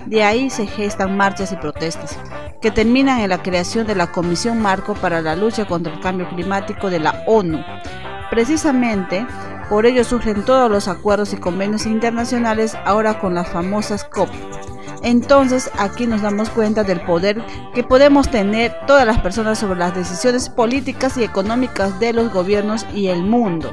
De 0.06 0.24
ahí 0.24 0.50
se 0.50 0.68
gestan 0.68 1.18
marchas 1.18 1.52
y 1.52 1.56
protestas, 1.56 2.18
que 2.62 2.72
terminan 2.72 3.20
en 3.20 3.30
la 3.30 3.42
creación 3.42 3.88
de 3.88 3.96
la 3.96 4.12
Comisión 4.12 4.62
Marco 4.62 4.96
para 4.96 5.22
la 5.22 5.36
Lucha 5.36 5.66
contra 5.66 5.94
el 5.94 6.00
Cambio 6.02 6.28
Climático 6.30 6.90
de 6.90 7.00
la 7.00 7.24
ONU. 7.26 7.64
Precisamente, 8.30 9.26
por 9.70 9.86
ello 9.86 10.04
surgen 10.04 10.44
todos 10.44 10.70
los 10.70 10.88
acuerdos 10.88 11.34
y 11.34 11.38
convenios 11.38 11.86
internacionales 11.86 12.76
ahora 12.86 13.20
con 13.20 13.36
las 13.36 13.50
famosas 13.50 14.04
COP, 14.04 14.30
entonces 15.02 15.72
aquí 15.78 16.08
nos 16.08 16.22
damos 16.22 16.50
cuenta 16.50 16.84
del 16.84 17.02
poder 17.02 17.42
que 17.74 17.84
podemos 17.84 18.30
tener 18.30 18.76
todas 18.86 19.06
las 19.06 19.20
personas 19.20 19.60
sobre 19.60 19.80
las 19.80 19.96
decisiones 19.96 20.50
políticas 20.50 21.18
y 21.18 21.24
económicas 21.24 22.00
de 22.00 22.14
los 22.14 22.34
gobiernos 22.34 22.86
y 22.94 23.08
el 23.08 23.24
mundo. 23.24 23.72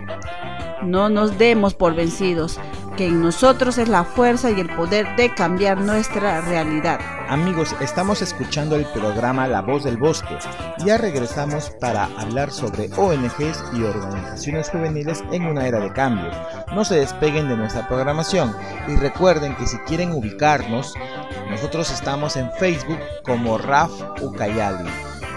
No 0.82 1.08
nos 1.08 1.36
demos 1.36 1.74
por 1.74 1.94
vencidos, 1.94 2.60
que 2.96 3.06
en 3.06 3.20
nosotros 3.20 3.78
es 3.78 3.88
la 3.88 4.04
fuerza 4.04 4.50
y 4.50 4.58
el 4.58 4.74
poder 4.74 5.14
de 5.16 5.34
cambiar 5.34 5.80
nuestra 5.80 6.40
realidad. 6.40 6.98
Amigos, 7.28 7.76
estamos 7.80 8.22
escuchando 8.22 8.76
el 8.76 8.86
programa 8.86 9.46
La 9.46 9.60
Voz 9.60 9.84
del 9.84 9.98
Bosque. 9.98 10.38
Ya 10.84 10.96
regresamos 10.96 11.70
para 11.80 12.04
hablar 12.16 12.50
sobre 12.50 12.88
ONGs 12.96 13.64
y 13.74 13.82
organizaciones 13.82 14.70
juveniles 14.70 15.22
en 15.30 15.46
una 15.46 15.66
era 15.66 15.80
de 15.80 15.92
cambio. 15.92 16.30
No 16.74 16.84
se 16.84 16.96
despeguen 16.96 17.48
de 17.48 17.56
nuestra 17.56 17.86
programación 17.86 18.54
y 18.88 18.96
recuerden 18.96 19.54
que 19.56 19.66
si 19.66 19.76
quieren 19.80 20.12
ubicarnos, 20.12 20.94
nosotros 21.50 21.90
estamos 21.90 22.36
en 22.36 22.50
Facebook 22.52 22.98
como 23.24 23.58
RAF 23.58 23.92
Ucayali. 24.22 24.88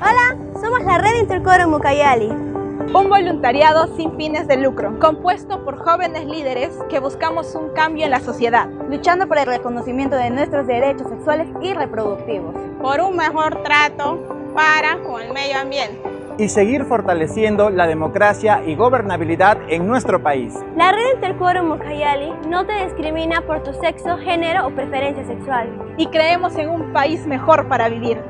Hola, 0.00 0.36
somos 0.60 0.82
la 0.84 0.98
Red 0.98 1.20
Intercoro 1.20 1.68
Mucayali 1.68 2.54
un 2.94 3.08
voluntariado 3.08 3.96
sin 3.96 4.16
fines 4.16 4.46
de 4.46 4.56
lucro, 4.56 4.98
compuesto 5.00 5.64
por 5.64 5.78
jóvenes 5.78 6.26
líderes 6.26 6.70
que 6.88 7.00
buscamos 7.00 7.54
un 7.56 7.70
cambio 7.70 8.04
en 8.04 8.10
la 8.12 8.20
sociedad, 8.20 8.68
luchando 8.88 9.26
por 9.26 9.38
el 9.38 9.46
reconocimiento 9.46 10.14
de 10.16 10.30
nuestros 10.30 10.66
derechos 10.66 11.08
sexuales 11.08 11.48
y 11.60 11.72
reproductivos, 11.72 12.54
por 12.80 13.00
un 13.00 13.16
mejor 13.16 13.62
trato 13.64 14.52
para 14.54 15.02
con 15.02 15.20
el 15.20 15.32
medio 15.32 15.58
ambiente 15.58 16.14
y 16.38 16.48
seguir 16.48 16.84
fortaleciendo 16.84 17.70
la 17.70 17.86
democracia 17.86 18.62
y 18.66 18.74
gobernabilidad 18.74 19.58
en 19.68 19.86
nuestro 19.86 20.22
país. 20.22 20.54
La 20.76 20.92
red 20.92 21.14
Interquorum 21.14 21.68
Mucayali 21.68 22.32
no 22.48 22.66
te 22.66 22.84
discrimina 22.84 23.40
por 23.42 23.62
tu 23.62 23.72
sexo, 23.74 24.16
género 24.18 24.66
o 24.66 24.70
preferencia 24.70 25.24
sexual. 25.26 25.68
Y 25.96 26.06
creemos 26.06 26.56
en 26.56 26.70
un 26.70 26.92
país 26.92 27.26
mejor 27.26 27.68
para 27.68 27.88
vivir. 27.88 28.20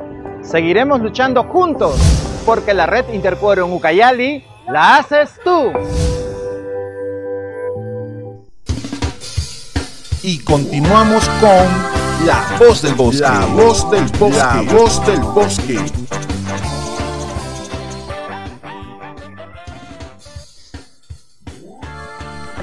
Seguiremos 0.45 1.01
luchando 1.01 1.43
juntos, 1.45 1.97
porque 2.45 2.75
la 2.75 2.87
red 2.87 3.07
Interquorum 3.13 3.73
Ucayali 3.73 4.45
la 4.69 4.99
haces 4.99 5.31
tú. 5.43 5.73
Y 10.23 10.39
continuamos 10.39 11.29
con 11.41 12.27
La 12.27 12.57
Voz 12.59 12.83
del 12.83 12.95
Bosque. 12.95 13.23
La 13.23 13.47
Voz 13.47 13.91
del 13.91 14.05
Bosque. 14.19 14.39
La 14.39 14.63
Voz 14.73 15.07
del 15.07 15.21
Bosque. 15.21 15.79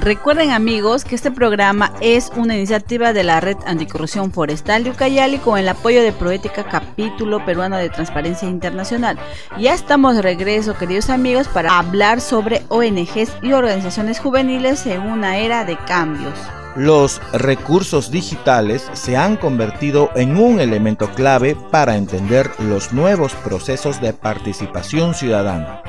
Recuerden 0.02 0.50
amigos 0.50 1.04
que 1.04 1.14
este 1.14 1.30
programa 1.30 1.92
es 2.00 2.32
una 2.34 2.56
iniciativa 2.56 3.12
de 3.12 3.22
la 3.22 3.40
Red 3.40 3.58
Anticorrupción 3.66 4.32
Forestal 4.32 4.82
de 4.82 4.90
Ucayali 4.90 5.38
con 5.38 5.60
el 5.60 5.68
apoyo 5.68 6.02
de 6.02 6.10
Proética 6.10 6.64
Capítulo 6.64 7.44
Peruano 7.44 7.76
de 7.76 7.88
Transparencia 7.88 8.48
Internacional. 8.48 9.16
Ya 9.60 9.72
estamos 9.72 10.16
de 10.16 10.22
regreso 10.22 10.74
queridos 10.74 11.08
amigos 11.08 11.46
para 11.46 11.78
hablar 11.78 12.20
sobre 12.20 12.62
ONGs 12.68 13.30
y 13.42 13.52
organizaciones 13.52 14.18
juveniles 14.18 14.84
en 14.86 15.02
una 15.02 15.38
era 15.38 15.64
de 15.64 15.76
cambios. 15.86 16.34
Los 16.74 17.20
recursos 17.32 18.10
digitales 18.10 18.90
se 18.94 19.16
han 19.16 19.36
convertido 19.36 20.10
en 20.16 20.36
un 20.36 20.58
elemento 20.58 21.10
clave 21.10 21.56
para 21.70 21.96
entender 21.96 22.50
los 22.58 22.92
nuevos 22.92 23.34
procesos 23.34 24.00
de 24.00 24.12
participación 24.12 25.14
ciudadana. 25.14 25.80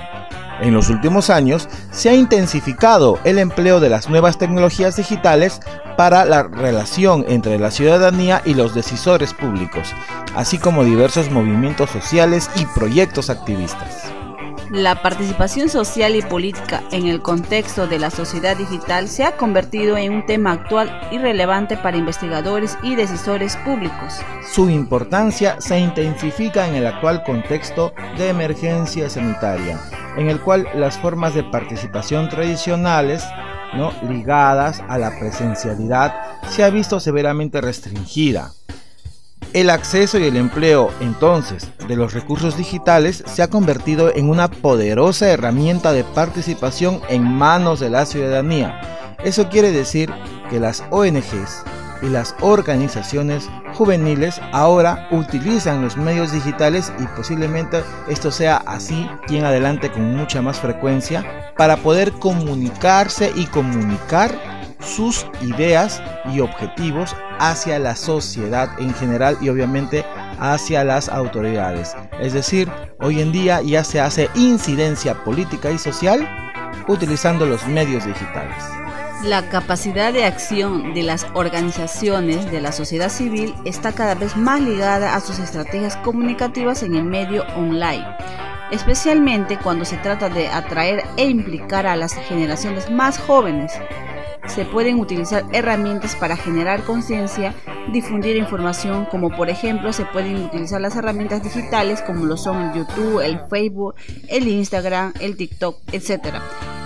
En 0.62 0.74
los 0.74 0.90
últimos 0.90 1.30
años 1.30 1.68
se 1.92 2.10
ha 2.10 2.16
intensificado 2.16 3.20
el 3.24 3.40
empleo 3.40 3.80
de 3.80 3.90
las 3.90 4.10
nuevas 4.10 4.38
tecnologías 4.38 4.96
digitales 4.96 5.60
para 5.98 6.26
la 6.26 6.44
relación 6.44 7.26
entre 7.28 7.60
la 7.60 7.72
ciudadanía 7.72 8.42
y 8.46 8.54
los 8.54 8.74
decisores 8.74 9.34
públicos, 9.34 9.94
así 10.36 10.58
como 10.58 10.84
diversos 10.84 11.30
movimientos 11.30 11.90
sociales 11.90 12.50
y 12.56 12.66
proyectos 12.66 13.30
activistas. 13.30 14.14
La 14.74 15.04
participación 15.04 15.70
social 15.70 16.16
y 16.16 16.24
política 16.24 16.82
en 16.92 17.06
el 17.06 17.22
contexto 17.22 17.86
de 17.86 18.00
la 18.00 18.10
sociedad 18.10 18.58
digital 18.58 19.08
se 19.08 19.24
ha 19.24 19.38
convertido 19.38 19.98
en 19.98 20.12
un 20.12 20.26
tema 20.26 20.52
actual 20.52 21.00
y 21.12 21.20
relevante 21.20 21.78
para 21.78 21.96
investigadores 21.96 22.76
y 22.82 22.96
decisores 22.96 23.56
públicos. 23.58 24.16
Su 24.52 24.72
importancia 24.72 25.62
se 25.62 25.78
intensifica 25.78 26.68
en 26.68 26.74
el 26.74 26.88
actual 26.88 27.22
contexto 27.24 27.94
de 28.18 28.30
emergencia 28.30 29.12
sanitaria, 29.12 29.80
en 30.18 30.32
el 30.32 30.42
cual 30.42 30.68
las 30.74 30.98
formas 30.98 31.36
de 31.36 31.44
participación 31.44 32.28
tradicionales 32.28 33.24
¿no? 33.76 33.94
ligadas 34.10 34.82
a 34.90 34.98
la 34.98 35.20
presencialidad 35.20 36.16
se 36.50 36.64
ha 36.64 36.72
visto 36.72 37.00
severamente 37.00 37.62
restringida. 37.62 38.54
El 39.54 39.70
acceso 39.70 40.18
y 40.18 40.24
el 40.24 40.36
empleo 40.36 40.90
entonces 41.00 41.70
de 41.88 41.96
los 41.96 42.14
recursos 42.14 42.58
digitales 42.58 43.24
se 43.28 43.44
ha 43.44 43.50
convertido 43.52 44.12
en 44.16 44.28
una 44.28 44.50
poderosa 44.50 45.30
herramienta 45.30 45.94
de 45.94 46.04
participación 46.04 47.02
en 47.08 47.24
manos 47.24 47.80
de 47.80 47.92
la 47.92 48.08
ciudadanía. 48.08 49.16
Eso 49.24 49.50
quiere 49.50 49.72
decir 49.72 50.12
que 50.50 50.60
las 50.60 50.84
ONGs 50.90 51.64
y 52.02 52.08
las 52.08 52.36
organizaciones 52.42 53.48
juveniles 53.76 54.42
ahora 54.52 55.08
utilizan 55.12 55.84
los 55.84 55.98
medios 55.98 56.32
digitales 56.32 56.92
y 57.00 57.06
posiblemente 57.16 57.84
esto 58.08 58.32
sea 58.32 58.58
así 58.58 59.08
y 59.30 59.38
en 59.38 59.46
adelante 59.46 59.92
con 59.92 60.16
mucha 60.16 60.42
más 60.42 60.60
frecuencia 60.60 61.54
para 61.56 61.78
poder 61.78 62.12
comunicarse 62.14 63.32
y 63.36 63.46
comunicar 63.46 64.53
sus 64.84 65.26
ideas 65.42 66.02
y 66.32 66.40
objetivos 66.40 67.16
hacia 67.40 67.80
la 67.80 67.96
sociedad 67.96 68.70
en 68.80 68.94
general 68.94 69.38
y 69.42 69.50
obviamente 69.50 70.06
hacia 70.40 70.84
las 70.84 71.10
autoridades. 71.10 71.96
Es 72.20 72.34
decir, 72.34 72.70
hoy 73.00 73.22
en 73.22 73.32
día 73.32 73.62
ya 73.62 73.84
se 73.84 74.00
hace 74.00 74.30
incidencia 74.36 75.24
política 75.24 75.72
y 75.72 75.78
social 75.78 76.28
utilizando 76.88 77.46
los 77.46 77.66
medios 77.68 78.06
digitales. 78.06 78.56
La 79.24 79.50
capacidad 79.50 80.12
de 80.12 80.26
acción 80.26 80.94
de 80.94 81.04
las 81.04 81.26
organizaciones 81.34 82.52
de 82.52 82.60
la 82.60 82.74
sociedad 82.74 83.08
civil 83.08 83.56
está 83.64 83.94
cada 83.94 84.16
vez 84.16 84.36
más 84.36 84.60
ligada 84.60 85.16
a 85.16 85.22
sus 85.22 85.40
estrategias 85.40 85.96
comunicativas 85.98 86.84
en 86.84 86.94
el 86.96 87.06
medio 87.06 87.46
online, 87.56 88.06
especialmente 88.70 89.58
cuando 89.58 89.86
se 89.86 89.96
trata 89.98 90.28
de 90.28 90.50
atraer 90.50 91.06
e 91.16 91.26
implicar 91.26 91.88
a 91.88 91.96
las 91.96 92.14
generaciones 92.14 92.92
más 92.92 93.18
jóvenes. 93.18 93.72
Se 94.48 94.66
pueden 94.66 95.00
utilizar 95.00 95.46
herramientas 95.52 96.16
para 96.16 96.36
generar 96.36 96.84
conciencia, 96.84 97.54
difundir 97.92 98.36
información, 98.36 99.06
como 99.06 99.30
por 99.30 99.50
ejemplo 99.50 99.94
se 99.94 100.06
pueden 100.06 100.44
utilizar 100.44 100.82
las 100.82 100.96
herramientas 100.96 101.44
digitales 101.44 102.02
como 102.02 102.26
lo 102.26 102.38
son 102.38 102.62
el 102.62 102.74
YouTube, 102.74 103.22
el 103.22 103.40
Facebook, 103.50 103.96
el 104.28 104.48
Instagram, 104.48 105.14
el 105.20 105.38
TikTok, 105.38 105.78
etc 105.92 106.36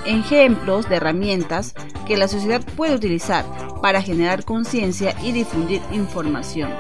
ejemplos 0.08 0.88
de 0.90 0.96
herramientas 0.96 1.74
que 2.06 2.18
la 2.18 2.28
sociedad 2.28 2.62
puede 2.76 2.96
utilizar 2.96 3.46
para 3.82 4.02
generar 4.02 4.46
conciencia 4.46 5.16
y 5.22 5.32
difundir 5.32 5.82
información. 5.92 6.72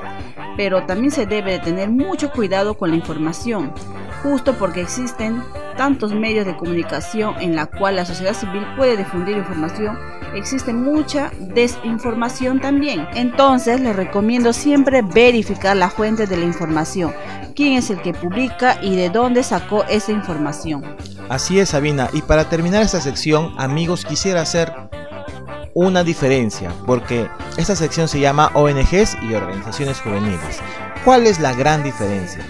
Pero 0.56 0.86
también 0.86 1.12
se 1.12 1.26
debe 1.26 1.52
de 1.52 1.60
tener 1.60 1.90
mucho 1.90 2.32
cuidado 2.32 2.78
con 2.78 2.90
la 2.90 2.96
información, 2.96 3.74
justo 4.24 4.54
porque 4.54 4.82
existen 4.82 5.44
tantos 5.78 6.14
medios 6.14 6.46
de 6.46 6.56
comunicación 6.56 7.36
en 7.40 7.56
la 7.56 7.68
cual 7.68 7.98
la 7.98 8.06
sociedad 8.06 8.34
civil 8.34 8.66
puede 8.76 8.98
difundir 8.98 9.38
información, 9.38 10.00
existe 10.36 10.74
mucha 10.74 11.32
desinformación 11.40 12.60
también. 12.60 13.08
Entonces 13.16 13.82
les 13.82 13.96
recomiendo 13.96 14.54
siempre 14.54 15.02
verificar 15.02 15.76
la 15.76 15.90
fuente 15.90 16.28
de 16.28 16.38
la 16.38 16.46
información, 16.46 17.14
quién 17.56 17.74
es 17.74 17.90
el 17.90 18.02
que 18.02 18.14
publica 18.14 18.78
y 18.82 18.96
de 18.96 19.10
dónde 19.10 19.44
sacó 19.44 19.84
esa 19.86 20.12
información. 20.12 20.84
Así 21.30 21.60
es, 21.60 21.70
Sabina. 21.70 22.10
Y 22.14 22.22
para 22.22 22.50
terminar 22.50 22.82
esta 22.84 23.02
sección, 23.02 23.54
amigos, 23.58 24.06
quisiera 24.06 24.42
hacer 24.42 24.74
una 25.74 26.04
diferencia, 26.04 26.72
porque 26.86 27.30
esta 27.58 27.76
sección 27.76 28.08
se 28.08 28.20
llama 28.20 28.52
ONGs 28.56 29.18
y 29.22 29.34
organizaciones 29.34 30.00
juveniles. 30.02 30.60
¿Cuál 31.06 31.28
es 31.28 31.40
la 31.40 31.54
gran 31.54 31.84
diferencia? 31.84 32.44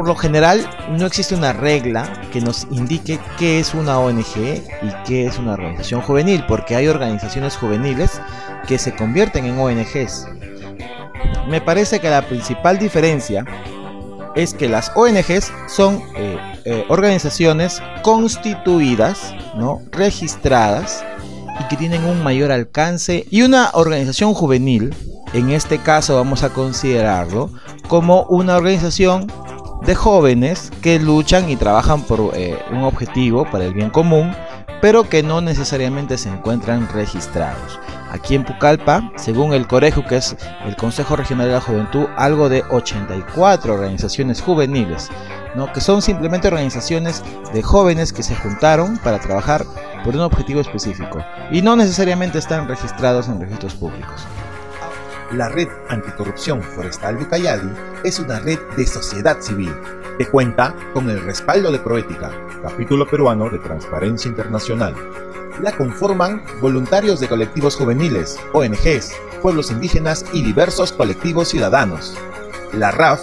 Por 0.00 0.08
lo 0.08 0.16
general, 0.16 0.66
no 0.88 1.04
existe 1.04 1.34
una 1.34 1.52
regla 1.52 2.10
que 2.32 2.40
nos 2.40 2.66
indique 2.70 3.20
qué 3.38 3.60
es 3.60 3.74
una 3.74 3.98
ONG 3.98 4.34
y 4.34 4.90
qué 5.04 5.26
es 5.26 5.38
una 5.38 5.52
organización 5.52 6.00
juvenil, 6.00 6.42
porque 6.48 6.74
hay 6.74 6.88
organizaciones 6.88 7.54
juveniles 7.54 8.18
que 8.66 8.78
se 8.78 8.96
convierten 8.96 9.44
en 9.44 9.58
ONGs. 9.58 10.26
Me 11.50 11.60
parece 11.60 12.00
que 12.00 12.08
la 12.08 12.22
principal 12.22 12.78
diferencia 12.78 13.44
es 14.34 14.54
que 14.54 14.70
las 14.70 14.90
ONGs 14.94 15.52
son 15.68 16.02
eh, 16.16 16.38
eh, 16.64 16.86
organizaciones 16.88 17.82
constituidas, 18.00 19.34
¿no? 19.54 19.82
registradas 19.90 21.04
y 21.60 21.64
que 21.64 21.76
tienen 21.76 22.04
un 22.06 22.22
mayor 22.22 22.52
alcance 22.52 23.26
y 23.30 23.42
una 23.42 23.68
organización 23.74 24.32
juvenil, 24.32 24.94
en 25.34 25.50
este 25.50 25.76
caso 25.76 26.14
vamos 26.14 26.42
a 26.42 26.48
considerarlo 26.48 27.50
como 27.86 28.22
una 28.30 28.56
organización 28.56 29.26
de 29.86 29.94
jóvenes 29.94 30.70
que 30.82 30.98
luchan 30.98 31.48
y 31.48 31.56
trabajan 31.56 32.02
por 32.02 32.32
eh, 32.34 32.58
un 32.70 32.82
objetivo 32.82 33.44
para 33.50 33.64
el 33.64 33.74
bien 33.74 33.90
común, 33.90 34.34
pero 34.80 35.08
que 35.08 35.22
no 35.22 35.40
necesariamente 35.40 36.18
se 36.18 36.28
encuentran 36.28 36.88
registrados. 36.92 37.78
Aquí 38.10 38.34
en 38.34 38.44
Pucallpa, 38.44 39.12
según 39.16 39.52
el 39.52 39.66
Corejo, 39.66 40.04
que 40.04 40.16
es 40.16 40.36
el 40.64 40.74
Consejo 40.76 41.16
Regional 41.16 41.46
de 41.46 41.54
la 41.54 41.60
Juventud, 41.60 42.06
algo 42.16 42.48
de 42.48 42.64
84 42.70 43.74
organizaciones 43.74 44.40
juveniles, 44.40 45.10
¿no? 45.54 45.72
que 45.72 45.80
son 45.80 46.02
simplemente 46.02 46.48
organizaciones 46.48 47.22
de 47.52 47.62
jóvenes 47.62 48.12
que 48.12 48.22
se 48.22 48.34
juntaron 48.34 48.98
para 48.98 49.20
trabajar 49.20 49.64
por 50.04 50.14
un 50.14 50.22
objetivo 50.22 50.60
específico 50.60 51.24
y 51.50 51.62
no 51.62 51.76
necesariamente 51.76 52.38
están 52.38 52.66
registrados 52.66 53.28
en 53.28 53.40
registros 53.40 53.74
públicos. 53.74 54.26
La 55.32 55.48
Red 55.48 55.68
Anticorrupción 55.88 56.60
Forestal 56.60 57.16
de 57.16 57.24
Ucayali 57.24 57.70
es 58.02 58.18
una 58.18 58.40
red 58.40 58.58
de 58.76 58.84
sociedad 58.84 59.40
civil 59.40 59.72
que 60.18 60.26
cuenta 60.26 60.74
con 60.92 61.08
el 61.08 61.20
respaldo 61.20 61.70
de 61.70 61.78
Proética, 61.78 62.32
capítulo 62.62 63.08
peruano 63.08 63.48
de 63.48 63.60
Transparencia 63.60 64.28
Internacional, 64.28 64.94
la 65.62 65.70
conforman 65.76 66.42
voluntarios 66.60 67.20
de 67.20 67.28
colectivos 67.28 67.76
juveniles, 67.76 68.40
ONGs, 68.52 69.12
pueblos 69.40 69.70
indígenas 69.70 70.24
y 70.32 70.42
diversos 70.42 70.92
colectivos 70.92 71.48
ciudadanos. 71.48 72.18
La 72.72 72.90
RAF 72.90 73.20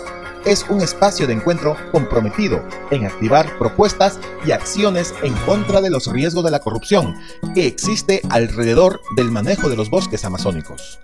es 0.48 0.66
un 0.70 0.82
espacio 0.82 1.28
de 1.28 1.34
encuentro 1.34 1.76
comprometido 1.92 2.64
en 2.90 3.06
activar 3.06 3.58
propuestas 3.58 4.18
y 4.46 4.52
acciones 4.52 5.14
en 5.22 5.34
contra 5.46 5.82
de 5.82 5.90
los 5.90 6.08
riesgos 6.08 6.46
de 6.46 6.52
la 6.52 6.60
corrupción 6.60 7.16
que 7.54 7.68
existe 7.68 8.22
alrededor 8.30 9.02
del 9.18 9.30
manejo 9.30 9.68
de 9.70 9.76
los 9.76 9.90
bosques 9.90 10.24
amazónicos. 10.24 11.00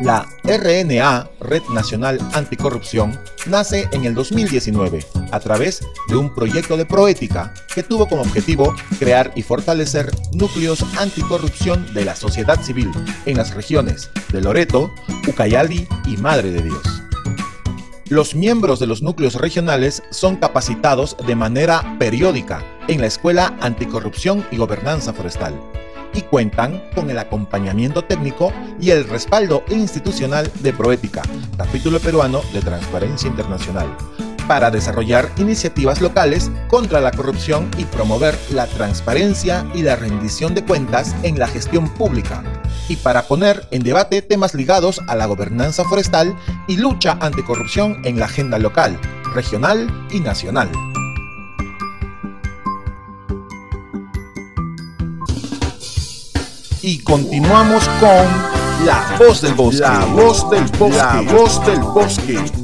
La 0.00 0.28
RNA, 0.44 1.28
Red 1.40 1.64
Nacional 1.70 2.20
Anticorrupción, 2.32 3.18
nace 3.46 3.88
en 3.90 4.04
el 4.04 4.14
2019 4.14 5.04
a 5.32 5.40
través 5.40 5.80
de 6.08 6.16
un 6.16 6.32
proyecto 6.32 6.76
de 6.76 6.86
proética 6.86 7.52
que 7.74 7.82
tuvo 7.82 8.08
como 8.08 8.22
objetivo 8.22 8.76
crear 9.00 9.32
y 9.34 9.42
fortalecer 9.42 10.12
núcleos 10.34 10.84
anticorrupción 10.98 11.92
de 11.94 12.04
la 12.04 12.14
sociedad 12.14 12.62
civil 12.62 12.92
en 13.26 13.38
las 13.38 13.54
regiones 13.54 14.10
de 14.30 14.40
Loreto, 14.40 14.92
Ucayali 15.26 15.88
y 16.06 16.16
Madre 16.18 16.52
de 16.52 16.62
Dios. 16.62 17.07
Los 18.10 18.34
miembros 18.34 18.80
de 18.80 18.86
los 18.86 19.02
núcleos 19.02 19.34
regionales 19.34 20.02
son 20.08 20.36
capacitados 20.36 21.14
de 21.26 21.34
manera 21.34 21.96
periódica 21.98 22.64
en 22.88 23.02
la 23.02 23.06
Escuela 23.06 23.54
Anticorrupción 23.60 24.46
y 24.50 24.56
Gobernanza 24.56 25.12
Forestal 25.12 25.60
y 26.14 26.22
cuentan 26.22 26.82
con 26.94 27.10
el 27.10 27.18
acompañamiento 27.18 28.04
técnico 28.04 28.50
y 28.80 28.92
el 28.92 29.06
respaldo 29.06 29.62
institucional 29.68 30.50
de 30.60 30.72
Proética, 30.72 31.22
capítulo 31.58 32.00
peruano 32.00 32.40
de 32.54 32.62
Transparencia 32.62 33.28
Internacional, 33.28 33.94
para 34.48 34.72
desarrollar 34.72 35.30
iniciativas 35.36 36.00
locales 36.00 36.50
contra 36.68 37.00
la 37.00 37.12
corrupción 37.12 37.70
y 37.78 37.84
promover 37.84 38.36
la 38.50 38.66
transparencia 38.66 39.64
y 39.74 39.82
la 39.82 39.94
rendición 39.94 40.54
de 40.54 40.64
cuentas 40.64 41.14
en 41.22 41.38
la 41.38 41.46
gestión 41.46 41.88
pública, 41.90 42.42
y 42.88 42.96
para 42.96 43.22
poner 43.22 43.68
en 43.70 43.84
debate 43.84 44.22
temas 44.22 44.54
ligados 44.54 45.00
a 45.06 45.14
la 45.14 45.26
gobernanza 45.26 45.84
forestal 45.84 46.34
y 46.66 46.78
lucha 46.78 47.16
anticorrupción 47.20 48.04
en 48.04 48.18
la 48.18 48.24
agenda 48.24 48.58
local, 48.58 48.98
regional 49.34 49.86
y 50.10 50.18
nacional. 50.18 50.68
y 56.88 56.98
continuamos 57.00 57.86
con 58.00 58.86
La 58.86 59.14
Voz 59.18 59.42
del 59.42 59.52
Bosque. 59.52 59.80
La 59.82 60.06
Voz 60.06 60.48
del 60.48 60.64
Bosque. 60.78 60.96
La 60.96 61.20
Voz 61.20 61.66
del 61.66 61.80
Bosque. 61.80 62.57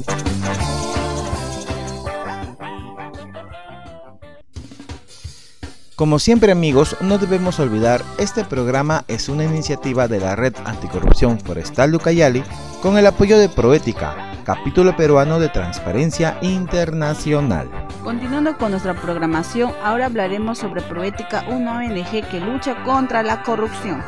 Como 5.95 6.19
siempre 6.19 6.51
amigos, 6.51 6.97
no 6.99 7.17
debemos 7.17 7.57
olvidar, 7.61 8.03
este 8.17 8.43
programa 8.43 9.05
es 9.07 9.29
una 9.29 9.45
iniciativa 9.45 10.09
de 10.09 10.19
la 10.19 10.35
Red 10.35 10.53
Anticorrupción 10.65 11.39
Forestal 11.39 11.91
de 11.91 11.97
Ucayali 11.97 12.43
con 12.81 12.97
el 12.97 13.07
apoyo 13.07 13.39
de 13.39 13.47
Proética, 13.47 14.33
capítulo 14.43 14.97
peruano 14.97 15.39
de 15.39 15.47
Transparencia 15.47 16.37
Internacional. 16.41 17.69
Continuando 18.03 18.57
con 18.57 18.71
nuestra 18.71 18.93
programación, 18.93 19.71
ahora 19.81 20.07
hablaremos 20.07 20.57
sobre 20.57 20.81
Proética, 20.81 21.45
una 21.47 21.77
ONG 21.77 22.27
que 22.29 22.41
lucha 22.41 22.83
contra 22.83 23.23
la 23.23 23.41
corrupción. 23.43 24.03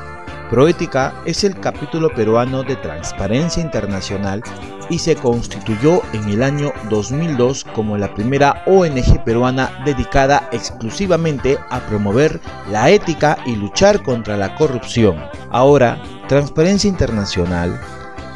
Proética 0.50 1.14
es 1.26 1.44
el 1.44 1.60
capítulo 1.60 2.10
peruano 2.14 2.64
de 2.64 2.78
Transparencia 2.78 3.62
Internacional 3.62 4.42
y 4.90 5.00
se 5.00 5.18
constituyó 5.18 6.02
en 6.14 6.30
el 6.30 6.42
año 6.42 6.72
2002 6.90 7.66
como 7.66 7.98
la 7.98 8.14
primera 8.14 8.64
ONG 8.66 9.26
peruana 9.26 9.84
dedicada 9.84 10.48
exclusivamente 10.54 11.58
a 11.70 11.82
promover 11.82 12.40
la 12.72 12.90
ética 12.90 13.38
y 13.46 13.58
luchar 13.58 14.02
contra 14.04 14.38
la 14.38 14.56
corrupción. 14.56 15.18
Ahora, 15.52 16.02
Transparencia 16.30 16.90
Internacional 16.90 17.78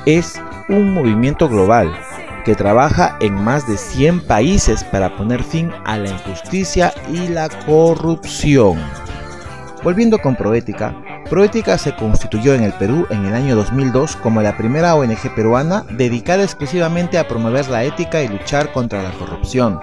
es 0.05 0.41
un 0.67 0.93
movimiento 0.93 1.47
global 1.47 1.93
que 2.43 2.55
trabaja 2.55 3.17
en 3.21 3.35
más 3.35 3.65
de 3.69 3.77
100 3.77 4.27
países 4.27 4.83
para 4.83 5.15
poner 5.15 5.43
fin 5.43 5.71
a 5.85 5.97
la 5.97 6.09
injusticia 6.09 6.93
y 7.09 7.29
la 7.29 7.47
corrupción. 7.65 8.79
Volviendo 9.83 10.19
con 10.19 10.35
Proética, 10.35 10.93
Proética 11.31 11.77
se 11.77 11.95
constituyó 11.95 12.53
en 12.55 12.63
el 12.63 12.73
Perú 12.73 13.07
en 13.09 13.25
el 13.25 13.33
año 13.33 13.55
2002 13.55 14.17
como 14.17 14.41
la 14.41 14.57
primera 14.57 14.95
ONG 14.95 15.33
peruana 15.33 15.85
dedicada 15.89 16.43
exclusivamente 16.43 17.17
a 17.17 17.29
promover 17.29 17.69
la 17.69 17.85
ética 17.85 18.21
y 18.21 18.27
luchar 18.27 18.73
contra 18.73 19.01
la 19.01 19.11
corrupción. 19.11 19.79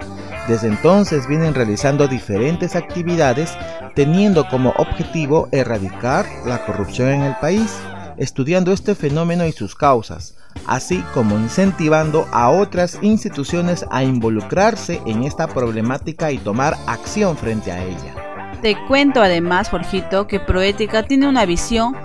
Desde 0.47 0.67
entonces 0.67 1.27
vienen 1.27 1.55
realizando 1.55 2.07
diferentes 2.07 2.75
actividades 2.75 3.57
teniendo 3.95 4.47
como 4.47 4.75
objetivo 4.77 5.49
erradicar 5.51 6.27
la 6.45 6.63
corrupción 6.67 7.09
en 7.09 7.21
el 7.23 7.35
país, 7.37 7.79
estudiando 8.17 8.71
este 8.71 8.93
fenómeno 8.93 9.47
y 9.47 9.51
sus 9.51 9.73
causas, 9.73 10.35
así 10.67 11.03
como 11.15 11.35
incentivando 11.35 12.27
a 12.31 12.51
otras 12.51 12.99
instituciones 13.01 13.87
a 13.89 14.03
involucrarse 14.03 15.01
en 15.07 15.23
esta 15.23 15.47
problemática 15.47 16.31
y 16.31 16.37
tomar 16.37 16.77
acción 16.85 17.35
frente 17.35 17.71
a 17.71 17.83
ella. 17.83 18.28
Te 18.61 18.75
cuento 18.87 19.21
además, 19.21 19.69
Jorgito, 19.69 20.27
que 20.27 20.39
Proética 20.39 21.03
tiene 21.03 21.27
una 21.27 21.45
visión 21.45 21.95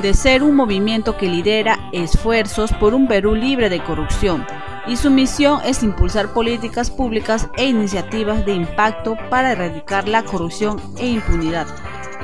de 0.00 0.14
ser 0.14 0.42
un 0.42 0.54
movimiento 0.54 1.16
que 1.16 1.28
lidera 1.28 1.78
esfuerzos 1.92 2.72
por 2.72 2.94
un 2.94 3.08
Perú 3.08 3.34
libre 3.34 3.68
de 3.68 3.82
corrupción 3.82 4.46
y 4.86 4.96
su 4.96 5.10
misión 5.10 5.60
es 5.64 5.82
impulsar 5.82 6.28
políticas 6.32 6.90
públicas 6.90 7.48
e 7.56 7.66
iniciativas 7.66 8.44
de 8.46 8.54
impacto 8.54 9.16
para 9.30 9.52
erradicar 9.52 10.06
la 10.06 10.22
corrupción 10.22 10.80
e 10.98 11.08
impunidad. 11.08 11.66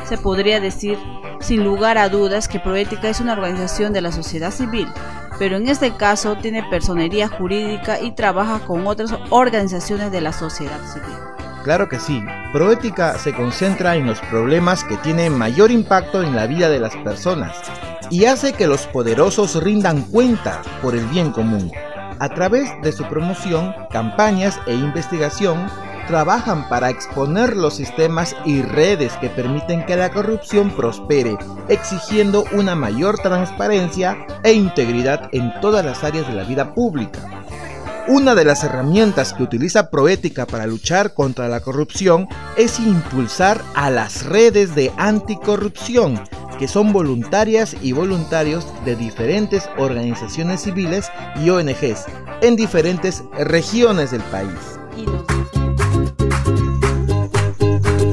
Se 0.05 0.17
podría 0.17 0.61
decir 0.61 0.99
sin 1.41 1.65
lugar 1.65 1.99
a 1.99 2.09
dudas 2.09 2.47
que 2.47 2.61
Proética 2.61 3.09
es 3.09 3.21
una 3.21 3.33
organización 3.33 3.93
de 3.93 4.01
la 4.01 4.13
sociedad 4.13 4.53
civil, 4.53 4.87
pero 5.39 5.57
en 5.57 5.69
este 5.69 5.97
caso 5.97 6.37
tiene 6.37 6.63
personería 6.71 7.29
jurídica 7.29 8.01
y 8.01 8.13
trabaja 8.13 8.61
con 8.61 8.87
otras 8.87 9.15
organizaciones 9.31 10.13
de 10.13 10.21
la 10.21 10.33
sociedad 10.33 10.81
civil. 10.93 11.32
Claro 11.65 11.89
que 11.89 12.01
sí, 12.01 12.25
Proética 12.53 13.17
se 13.19 13.33
concentra 13.33 13.95
en 13.95 14.07
los 14.07 14.19
problemas 14.21 14.83
que 14.83 14.97
tienen 14.97 15.39
mayor 15.39 15.71
impacto 15.71 16.23
en 16.23 16.35
la 16.35 16.47
vida 16.47 16.69
de 16.69 16.81
las 16.81 16.97
personas 16.97 17.57
y 18.11 18.25
hace 18.25 18.53
que 18.53 18.67
los 18.67 18.87
poderosos 18.89 19.63
rindan 19.63 20.03
cuenta 20.03 20.61
por 20.83 20.97
el 20.97 21.05
bien 21.07 21.31
común. 21.31 21.71
A 22.19 22.29
través 22.29 22.69
de 22.83 22.93
su 22.93 23.05
promoción, 23.05 23.75
campañas 23.91 24.61
e 24.67 24.75
investigación, 24.75 25.71
trabajan 26.09 26.69
para 26.69 26.91
exponer 26.91 27.57
los 27.57 27.75
sistemas 27.75 28.37
y 28.45 28.63
redes 28.63 29.13
que 29.19 29.31
permiten 29.31 29.87
que 29.87 29.97
la 29.97 30.11
corrupción 30.11 30.71
prospere, 30.71 31.39
exigiendo 31.69 32.45
una 32.53 32.75
mayor 32.75 33.19
transparencia 33.19 34.27
e 34.43 34.53
integridad 34.53 35.29
en 35.33 35.53
todas 35.61 35.85
las 35.85 36.03
áreas 36.03 36.27
de 36.27 36.35
la 36.35 36.45
vida 36.45 36.75
pública. 36.75 37.42
Una 38.09 38.35
de 38.35 38.45
las 38.45 38.65
herramientas 38.65 39.33
que 39.33 39.45
utiliza 39.45 39.89
Proética 39.89 40.45
para 40.45 40.67
luchar 40.67 41.15
contra 41.15 41.49
la 41.49 41.61
corrupción 41.61 42.29
es 42.57 42.81
impulsar 42.81 43.63
a 43.75 43.91
las 43.91 44.27
redes 44.27 44.75
de 44.75 44.93
anticorrupción, 44.97 46.21
que 46.59 46.67
son 46.67 46.93
voluntarias 46.93 47.77
y 47.81 47.93
voluntarios 47.93 48.67
de 48.85 48.97
diferentes 48.97 49.69
organizaciones 49.79 50.63
civiles 50.63 51.11
y 51.43 51.51
ONGs 51.51 52.07
en 52.41 52.57
diferentes 52.57 53.23
regiones 53.39 54.11
del 54.11 54.23
país. 54.23 54.51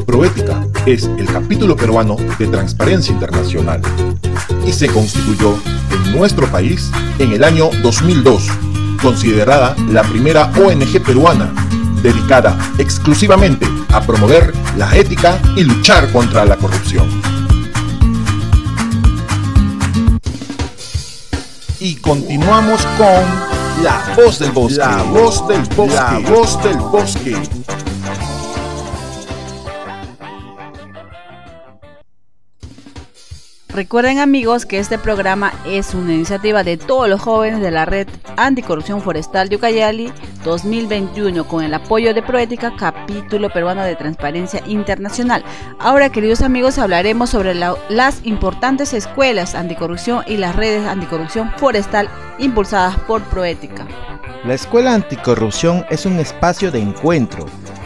Proética 0.05 0.67
es 0.85 1.05
el 1.05 1.25
capítulo 1.25 1.75
peruano 1.75 2.15
de 2.37 2.47
Transparencia 2.47 3.11
Internacional 3.11 3.81
y 4.67 4.71
se 4.71 4.87
constituyó 4.87 5.55
en 5.91 6.15
nuestro 6.15 6.47
país 6.47 6.91
en 7.17 7.31
el 7.31 7.43
año 7.43 7.69
2002, 7.81 8.49
considerada 9.01 9.75
la 9.89 10.03
primera 10.03 10.51
ONG 10.57 11.01
peruana 11.03 11.51
dedicada 12.01 12.57
exclusivamente 12.77 13.67
a 13.91 14.01
promover 14.01 14.53
la 14.77 14.95
ética 14.95 15.39
y 15.55 15.63
luchar 15.63 16.11
contra 16.11 16.45
la 16.45 16.55
corrupción. 16.55 17.07
Y 21.79 21.95
continuamos 21.95 22.85
con 22.97 23.83
La 23.83 24.13
Voz 24.15 24.39
del 24.39 24.51
Bosque. 24.51 24.79
La 24.79 25.03
Voz 25.03 25.47
del 25.47 25.61
Bosque. 25.75 25.95
La 25.95 26.19
Voz 26.19 26.63
del 26.63 26.77
Bosque. 26.77 27.58
Recuerden 33.79 34.19
amigos 34.19 34.65
que 34.65 34.77
este 34.77 34.97
programa 34.97 35.53
es 35.65 35.93
una 35.93 36.13
iniciativa 36.13 36.65
de 36.65 36.75
todos 36.75 37.07
los 37.07 37.21
jóvenes 37.21 37.61
de 37.61 37.71
la 37.71 37.85
Red 37.85 38.09
Anticorrupción 38.35 39.01
Forestal 39.01 39.47
de 39.47 39.55
Ucayali 39.55 40.11
2021 40.43 41.47
con 41.47 41.63
el 41.63 41.73
apoyo 41.73 42.13
de 42.13 42.21
Proética, 42.21 42.73
capítulo 42.77 43.49
peruano 43.49 43.81
de 43.85 43.95
Transparencia 43.95 44.61
Internacional. 44.67 45.45
Ahora 45.79 46.09
queridos 46.09 46.41
amigos 46.41 46.77
hablaremos 46.77 47.29
sobre 47.29 47.55
las 47.55 48.19
importantes 48.25 48.93
escuelas 48.93 49.55
anticorrupción 49.55 50.25
y 50.27 50.35
las 50.35 50.57
redes 50.57 50.85
anticorrupción 50.85 51.49
forestal 51.55 52.09
impulsadas 52.37 52.97
por 53.07 53.21
Proética. 53.29 53.87
La 54.43 54.55
Escuela 54.55 54.93
Anticorrupción 54.93 55.85
es 55.89 56.05
un 56.05 56.19
espacio 56.19 56.69
de 56.69 56.81
encuentro 56.81 57.45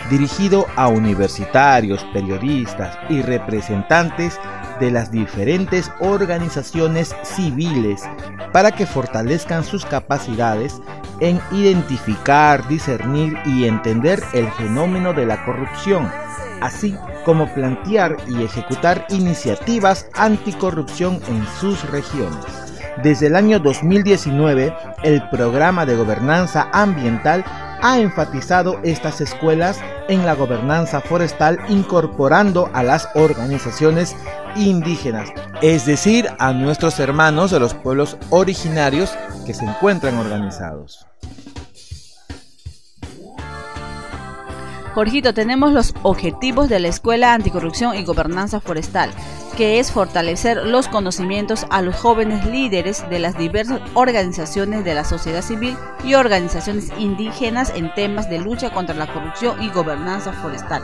dirigido 0.09 0.65
a 0.75 0.87
universitarios, 0.87 2.03
periodistas 2.13 2.97
y 3.09 3.21
representantes 3.21 4.39
de 4.83 4.91
las 4.91 5.11
diferentes 5.11 5.89
organizaciones 6.01 7.15
civiles 7.23 8.03
para 8.51 8.71
que 8.71 8.85
fortalezcan 8.85 9.63
sus 9.63 9.85
capacidades 9.85 10.81
en 11.21 11.39
identificar, 11.53 12.67
discernir 12.67 13.37
y 13.45 13.63
entender 13.63 14.21
el 14.33 14.51
fenómeno 14.51 15.13
de 15.13 15.25
la 15.25 15.45
corrupción, 15.45 16.11
así 16.59 16.97
como 17.23 17.47
plantear 17.53 18.17
y 18.27 18.43
ejecutar 18.43 19.05
iniciativas 19.09 20.07
anticorrupción 20.15 21.21
en 21.29 21.45
sus 21.61 21.89
regiones. 21.89 22.43
Desde 23.01 23.27
el 23.27 23.37
año 23.37 23.59
2019, 23.59 24.75
el 25.03 25.29
programa 25.29 25.85
de 25.85 25.95
gobernanza 25.95 26.67
ambiental 26.73 27.45
ha 27.83 27.99
enfatizado 27.99 28.79
estas 28.83 29.21
escuelas 29.21 29.79
en 30.07 30.25
la 30.25 30.33
gobernanza 30.33 31.01
forestal 31.01 31.59
incorporando 31.67 32.69
a 32.73 32.81
las 32.81 33.09
organizaciones 33.13 34.15
indígenas, 34.55 35.29
es 35.61 35.85
decir, 35.85 36.29
a 36.39 36.53
nuestros 36.53 36.99
hermanos 36.99 37.51
de 37.51 37.59
los 37.59 37.73
pueblos 37.73 38.17
originarios 38.29 39.11
que 39.45 39.53
se 39.53 39.65
encuentran 39.65 40.17
organizados. 40.17 41.05
Jorgito, 44.93 45.33
tenemos 45.33 45.73
los 45.73 45.95
objetivos 46.03 46.69
de 46.69 46.79
la 46.79 46.87
Escuela 46.87 47.33
Anticorrupción 47.33 47.95
y 47.95 48.03
Gobernanza 48.03 48.59
Forestal, 48.59 49.09
que 49.57 49.79
es 49.79 49.91
fortalecer 49.91 50.57
los 50.67 50.87
conocimientos 50.87 51.65
a 51.71 51.81
los 51.81 51.95
jóvenes 51.95 52.45
líderes 52.45 53.09
de 53.09 53.17
las 53.17 53.35
diversas 53.35 53.81
organizaciones 53.95 54.85
de 54.85 54.93
la 54.93 55.03
sociedad 55.03 55.41
civil 55.41 55.75
y 56.03 56.13
organizaciones 56.13 56.91
indígenas 56.99 57.73
en 57.75 57.91
temas 57.95 58.29
de 58.29 58.37
lucha 58.37 58.71
contra 58.71 58.93
la 58.93 59.11
corrupción 59.11 59.63
y 59.63 59.69
gobernanza 59.69 60.31
forestal 60.31 60.83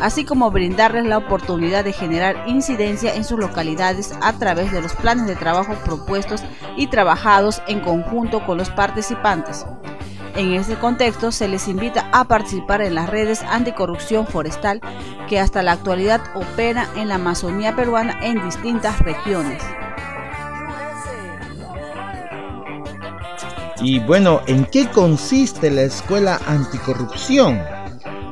así 0.00 0.24
como 0.24 0.50
brindarles 0.50 1.06
la 1.06 1.18
oportunidad 1.18 1.84
de 1.84 1.92
generar 1.92 2.44
incidencia 2.46 3.14
en 3.14 3.24
sus 3.24 3.38
localidades 3.38 4.12
a 4.20 4.32
través 4.34 4.72
de 4.72 4.82
los 4.82 4.92
planes 4.94 5.26
de 5.26 5.36
trabajo 5.36 5.74
propuestos 5.84 6.42
y 6.76 6.88
trabajados 6.88 7.62
en 7.68 7.80
conjunto 7.80 8.44
con 8.44 8.58
los 8.58 8.70
participantes. 8.70 9.64
En 10.36 10.52
este 10.52 10.74
contexto 10.74 11.30
se 11.30 11.46
les 11.46 11.68
invita 11.68 12.08
a 12.12 12.24
participar 12.24 12.82
en 12.82 12.96
las 12.96 13.08
redes 13.08 13.42
anticorrupción 13.42 14.26
forestal 14.26 14.80
que 15.28 15.38
hasta 15.38 15.62
la 15.62 15.72
actualidad 15.72 16.20
opera 16.34 16.88
en 16.96 17.08
la 17.08 17.14
Amazonía 17.14 17.76
peruana 17.76 18.18
en 18.20 18.44
distintas 18.44 18.98
regiones. 18.98 19.62
Y 23.80 24.00
bueno, 24.00 24.40
¿en 24.46 24.64
qué 24.64 24.88
consiste 24.88 25.70
la 25.70 25.82
escuela 25.82 26.40
anticorrupción? 26.46 27.62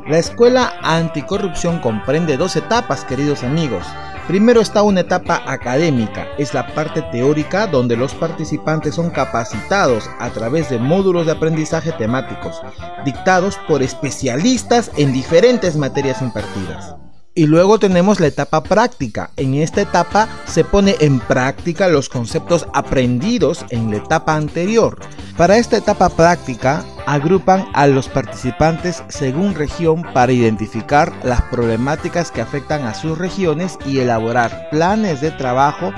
La 0.09 0.19
escuela 0.19 0.73
anticorrupción 0.83 1.79
comprende 1.79 2.37
dos 2.37 2.57
etapas, 2.57 3.05
queridos 3.05 3.45
amigos. 3.45 3.87
Primero 4.33 4.63
está 4.63 4.83
una 4.83 5.01
etapa 5.01 5.43
académica, 5.45 6.27
es 6.39 6.55
la 6.55 6.67
parte 6.75 7.03
teórica 7.13 7.67
donde 7.67 7.99
los 7.99 8.15
participantes 8.15 8.95
son 8.95 9.11
capacitados 9.11 10.09
a 10.19 10.31
través 10.31 10.71
de 10.71 10.79
módulos 10.79 11.27
de 11.27 11.33
aprendizaje 11.33 11.93
temáticos, 11.93 12.63
dictados 13.05 13.59
por 13.69 13.83
especialistas 13.83 14.91
en 14.97 15.13
diferentes 15.13 15.77
materias 15.77 16.23
impartidas. 16.23 16.95
Y 17.35 17.45
luego 17.45 17.79
tenemos 17.79 18.21
la 18.21 18.29
etapa 18.29 18.63
práctica. 18.63 19.33
En 19.37 19.53
esta 19.53 19.83
etapa 19.83 20.27
se 20.47 20.65
pone 20.65 20.97
en 21.01 21.21
práctica 21.21 21.89
los 21.89 22.09
conceptos 22.09 22.67
aprendidos 22.73 23.67
en 23.69 23.91
la 23.91 23.99
etapa 23.99 24.35
anterior. 24.35 24.99
Para 25.37 25.59
esta 25.59 25.77
etapa 25.77 26.09
práctica 26.09 26.83
agrupan 27.07 27.67
a 27.75 27.87
los 27.87 28.09
participantes 28.09 29.03
según 29.09 29.55
región 29.55 30.03
para 30.15 30.33
identificar 30.33 31.13
las 31.25 31.43
problemáticas 31.43 32.31
que 32.31 32.41
afectan 32.41 32.83
a 32.83 32.95
sus 32.95 33.19
regiones 33.19 33.79
y 33.87 33.99
elaborar 33.99 34.69
planes 34.71 35.21
de 35.21 35.31
trabajo 35.31 35.93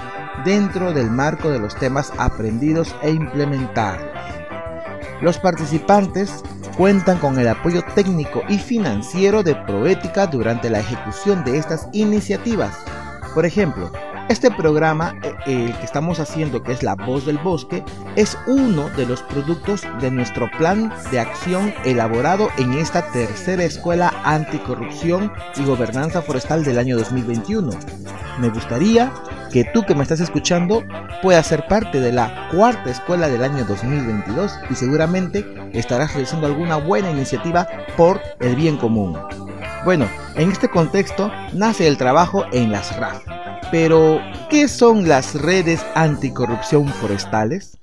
dentro 0.45 0.93
del 0.93 1.11
marco 1.11 1.51
de 1.51 1.59
los 1.59 1.75
temas 1.77 2.13
aprendidos 2.19 2.95
e 3.03 3.11
implementados. 3.11 4.03
Los 5.21 5.39
participantes 5.39 6.43
cuentan 6.77 7.19
con 7.19 7.39
el 7.39 7.49
apoyo 7.49 7.83
técnico 7.95 8.43
y 8.49 8.59
financiero 8.59 9.43
de 9.43 9.55
Proética 9.55 10.27
durante 10.27 10.71
la 10.71 10.81
ejecución 10.81 11.45
de 11.45 11.59
estas 11.59 11.89
iniciativas. 11.93 12.77
Por 13.35 13.47
ejemplo, 13.47 13.91
este 14.29 14.51
programa, 14.51 15.15
eh, 15.47 15.75
que 15.79 15.85
estamos 15.85 16.21
haciendo, 16.21 16.63
que 16.63 16.73
es 16.73 16.83
La 16.83 16.95
Voz 16.95 17.27
del 17.27 17.39
Bosque, 17.39 17.85
es 18.17 18.39
uno 18.47 18.89
de 18.91 19.07
los 19.07 19.23
productos 19.23 19.83
de 20.01 20.11
nuestro 20.11 20.51
plan 20.59 20.93
de 21.11 21.21
acción 21.21 21.75
elaborado 21.85 22.49
en 22.59 22.75
esta 22.75 23.11
tercera 23.13 23.65
escuela 23.65 24.13
anticorrupción 24.25 25.33
y 25.57 25.65
gobernanza 25.65 26.23
forestal 26.23 26.65
del 26.65 26.79
año 26.79 26.97
2021. 26.97 27.71
Me 28.39 28.49
gustaría 28.49 29.13
que 29.53 29.65
tú 29.65 29.85
que 29.85 29.95
me 29.95 30.03
estás 30.03 30.21
escuchando 30.21 30.83
puedas 31.23 31.47
ser 31.47 31.67
parte 31.69 32.01
de 32.01 32.13
la 32.13 32.49
cuarta 32.51 32.91
escuela 32.91 33.29
del 33.29 33.45
año 33.45 33.65
2022 33.65 34.53
y 34.71 34.75
seguramente 34.75 35.47
estarás 35.73 36.13
realizando 36.13 36.47
alguna 36.47 36.77
buena 36.77 37.11
iniciativa 37.11 37.69
por 37.97 38.21
el 38.41 38.57
bien 38.57 38.77
común. 38.77 39.17
Bueno, 39.85 40.09
en 40.35 40.51
este 40.51 40.69
contexto 40.69 41.31
nace 41.53 41.87
el 41.87 41.99
trabajo 41.99 42.45
en 42.53 42.73
las 42.73 42.97
RAF. 42.97 43.23
Pero, 43.71 44.21
¿qué 44.51 44.69
son 44.69 45.09
las 45.09 45.35
redes 45.35 45.85
anticorrupción 45.95 46.89
forestales? 46.89 47.79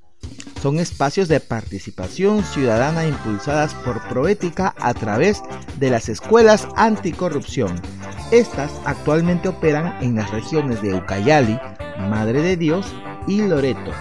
Son 0.62 0.80
espacios 0.80 1.28
de 1.28 1.40
participación 1.40 2.44
ciudadana 2.44 3.08
impulsadas 3.08 3.74
por 3.74 4.08
Proética 4.08 4.76
a 4.80 4.94
través 4.94 5.42
de 5.80 5.90
las 5.90 6.08
escuelas 6.08 6.68
anticorrupción. 6.76 7.82
Estas 8.32 8.72
actualmente 8.86 9.50
operan 9.50 9.98
en 10.02 10.16
las 10.16 10.30
regiones 10.32 10.82
de 10.82 10.94
Ucayali, 10.94 11.60
Madre 12.10 12.42
de 12.42 12.58
Dios 12.58 12.94
y 13.28 13.42
Loreto 13.42 13.92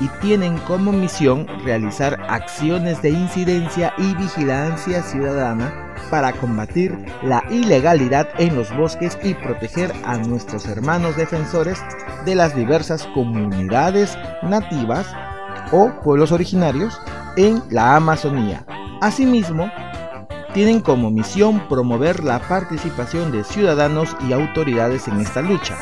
y 0.00 0.08
tienen 0.20 0.58
como 0.58 0.92
misión 0.92 1.46
realizar 1.64 2.20
acciones 2.28 3.02
de 3.02 3.10
incidencia 3.10 3.94
y 3.98 4.14
vigilancia 4.14 5.02
ciudadana 5.02 5.87
para 6.10 6.32
combatir 6.32 6.96
la 7.22 7.42
ilegalidad 7.50 8.28
en 8.38 8.56
los 8.56 8.74
bosques 8.76 9.18
y 9.22 9.34
proteger 9.34 9.92
a 10.04 10.16
nuestros 10.18 10.66
hermanos 10.66 11.16
defensores 11.16 11.78
de 12.24 12.34
las 12.34 12.54
diversas 12.54 13.04
comunidades 13.14 14.16
nativas 14.42 15.06
o 15.72 15.90
pueblos 16.02 16.32
originarios 16.32 17.00
en 17.36 17.62
la 17.70 17.96
Amazonía. 17.96 18.64
Asimismo, 19.00 19.70
tienen 20.54 20.80
como 20.80 21.10
misión 21.10 21.68
promover 21.68 22.24
la 22.24 22.40
participación 22.40 23.30
de 23.30 23.44
ciudadanos 23.44 24.16
y 24.26 24.32
autoridades 24.32 25.06
en 25.08 25.20
esta 25.20 25.42
lucha. 25.42 25.76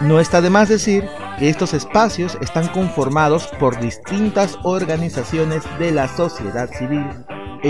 No 0.00 0.20
está 0.20 0.40
de 0.40 0.50
más 0.50 0.68
decir 0.68 1.08
que 1.38 1.48
estos 1.48 1.74
espacios 1.74 2.36
están 2.40 2.68
conformados 2.68 3.46
por 3.58 3.78
distintas 3.78 4.58
organizaciones 4.62 5.62
de 5.78 5.92
la 5.92 6.08
sociedad 6.08 6.68
civil 6.70 7.06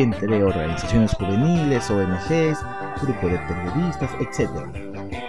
entre 0.03 0.43
organizaciones 0.43 1.13
juveniles, 1.15 1.91
ONGs, 1.91 2.59
grupos 3.03 3.33
de 3.33 3.39
periodistas, 3.39 4.11
etc. 4.21 4.51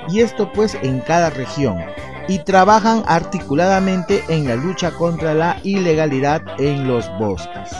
Y 0.10 0.22
esto 0.22 0.52
pues 0.52 0.78
en 0.82 1.00
cada 1.02 1.30
región. 1.30 1.78
Y 2.28 2.40
trabajan 2.40 3.04
articuladamente 3.08 4.24
en 4.28 4.48
la 4.48 4.56
lucha 4.56 4.92
contra 4.92 5.34
la 5.34 5.60
ilegalidad 5.64 6.42
en 6.60 6.88
los 6.88 7.10
bosques. 7.18 7.72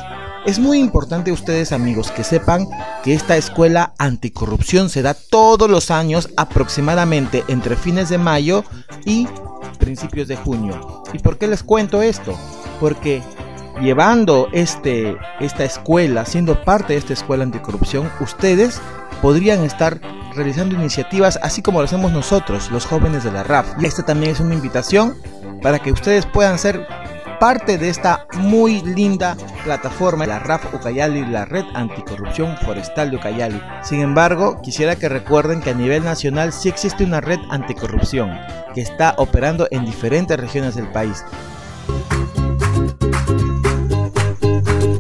Es 0.46 0.60
muy 0.60 0.80
importante 0.80 1.34
ustedes 1.34 1.74
amigos 1.74 2.10
que 2.10 2.24
sepan 2.24 2.66
que 3.04 3.14
esta 3.14 3.36
escuela 3.36 3.94
anticorrupción 3.98 4.90
se 4.90 5.02
da 5.02 5.14
todos 5.14 5.70
los 5.70 5.92
años 5.92 6.30
aproximadamente 6.38 7.44
entre 7.50 7.76
fines 7.76 8.08
de 8.08 8.18
mayo 8.18 8.64
y 9.04 9.28
principios 9.78 10.30
de 10.30 10.38
junio. 10.38 11.04
¿Y 11.12 11.20
por 11.20 11.38
qué 11.38 11.48
les 11.48 11.64
cuento 11.64 12.02
esto? 12.02 12.34
Porque 12.80 13.22
llevando 13.82 14.48
este, 14.52 15.18
esta 15.40 15.64
escuela, 15.64 16.26
siendo 16.26 16.64
parte 16.64 16.94
de 16.94 17.00
esta 17.00 17.14
escuela 17.14 17.44
anticorrupción, 17.44 18.10
ustedes 18.20 18.82
podrían 19.22 19.64
estar 19.64 20.00
realizando 20.36 20.76
iniciativas 20.76 21.40
así 21.42 21.62
como 21.62 21.80
lo 21.80 21.86
hacemos 21.86 22.12
nosotros, 22.12 22.72
los 22.72 22.86
jóvenes 22.86 23.24
de 23.24 23.32
la 23.32 23.44
RAF. 23.44 23.68
Y 23.80 23.86
esta 23.86 24.04
también 24.04 24.32
es 24.32 24.40
una 24.40 24.54
invitación 24.54 25.16
para 25.62 25.80
que 25.80 25.92
ustedes 25.92 26.26
puedan 26.26 26.60
ser 26.60 26.88
parte 27.40 27.78
de 27.78 27.90
esta 27.90 28.28
muy 28.38 28.82
linda 28.82 29.38
plataforma, 29.64 30.26
la 30.26 30.40
RAF 30.40 30.74
Ucayali, 30.74 31.26
la 31.26 31.46
Red 31.46 31.66
Anticorrupción 31.74 32.58
Forestal 32.58 33.12
de 33.12 33.18
Ucayali. 33.18 33.62
Sin 33.84 34.02
embargo, 34.02 34.62
quisiera 34.62 34.96
que 34.96 35.10
recuerden 35.10 35.62
que 35.62 35.72
a 35.72 35.76
nivel 35.76 36.04
nacional 36.04 36.52
sí 36.54 36.70
existe 36.70 37.04
una 37.04 37.22
red 37.22 37.40
anticorrupción 37.50 38.32
que 38.74 38.82
está 38.82 39.14
operando 39.18 39.68
en 39.72 39.86
diferentes 39.86 40.40
regiones 40.40 40.76
del 40.76 40.88
país. 40.88 41.24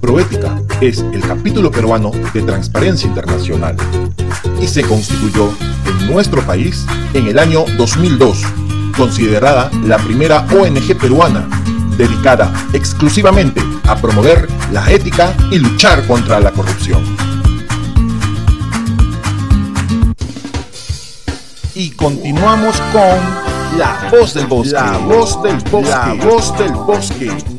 Proética 0.07 0.61
es 0.79 0.99
el 0.99 1.19
capítulo 1.19 1.69
peruano 1.69 2.11
de 2.33 2.41
Transparencia 2.41 3.09
Internacional 3.09 3.75
y 4.61 4.65
se 4.65 4.81
constituyó 4.83 5.51
en 5.85 6.09
nuestro 6.09 6.41
país 6.43 6.85
en 7.13 7.27
el 7.27 7.37
año 7.37 7.65
2002, 7.77 8.41
considerada 8.95 9.69
la 9.83 9.97
primera 9.97 10.47
ONG 10.57 10.97
peruana 10.97 11.45
dedicada 11.97 12.53
exclusivamente 12.71 13.61
a 13.85 13.97
promover 13.97 14.47
la 14.71 14.89
ética 14.89 15.35
y 15.51 15.59
luchar 15.59 16.07
contra 16.07 16.39
la 16.39 16.53
corrupción. 16.53 17.03
Y 21.75 21.89
continuamos 21.91 22.79
con 22.93 23.77
La 23.77 24.07
Voz 24.09 24.33
del 24.33 24.47
Bosque. 24.47 24.73
La 24.73 24.97
Voz 24.99 25.43
del 25.43 25.57
Bosque. 25.69 25.89
La 25.89 26.13
Voz 26.13 26.57
del 26.57 26.71
Bosque. 26.71 27.56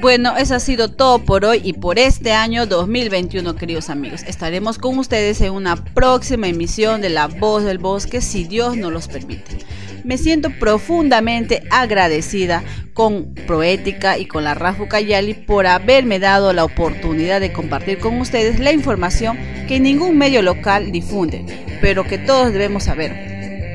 Bueno, 0.00 0.34
eso 0.38 0.54
ha 0.54 0.60
sido 0.60 0.88
todo 0.88 1.18
por 1.18 1.44
hoy 1.44 1.60
y 1.62 1.74
por 1.74 1.98
este 1.98 2.32
año 2.32 2.64
2021, 2.64 3.54
queridos 3.54 3.90
amigos. 3.90 4.22
Estaremos 4.22 4.78
con 4.78 4.98
ustedes 4.98 5.42
en 5.42 5.52
una 5.52 5.76
próxima 5.76 6.48
emisión 6.48 7.02
de 7.02 7.10
La 7.10 7.26
Voz 7.26 7.64
del 7.64 7.76
Bosque, 7.76 8.22
si 8.22 8.44
Dios 8.44 8.78
nos 8.78 8.90
los 8.92 9.08
permite. 9.08 9.58
Me 10.02 10.16
siento 10.16 10.48
profundamente 10.58 11.64
agradecida 11.70 12.64
con 12.94 13.34
Proética 13.46 14.16
y 14.16 14.24
con 14.24 14.42
la 14.42 14.54
Rafu 14.54 14.88
Cayali 14.88 15.34
por 15.34 15.66
haberme 15.66 16.18
dado 16.18 16.54
la 16.54 16.64
oportunidad 16.64 17.38
de 17.38 17.52
compartir 17.52 17.98
con 17.98 18.18
ustedes 18.22 18.58
la 18.58 18.72
información 18.72 19.38
que 19.68 19.80
ningún 19.80 20.16
medio 20.16 20.40
local 20.40 20.92
difunde, 20.92 21.44
pero 21.82 22.04
que 22.04 22.16
todos 22.16 22.54
debemos 22.54 22.84
saber 22.84 23.29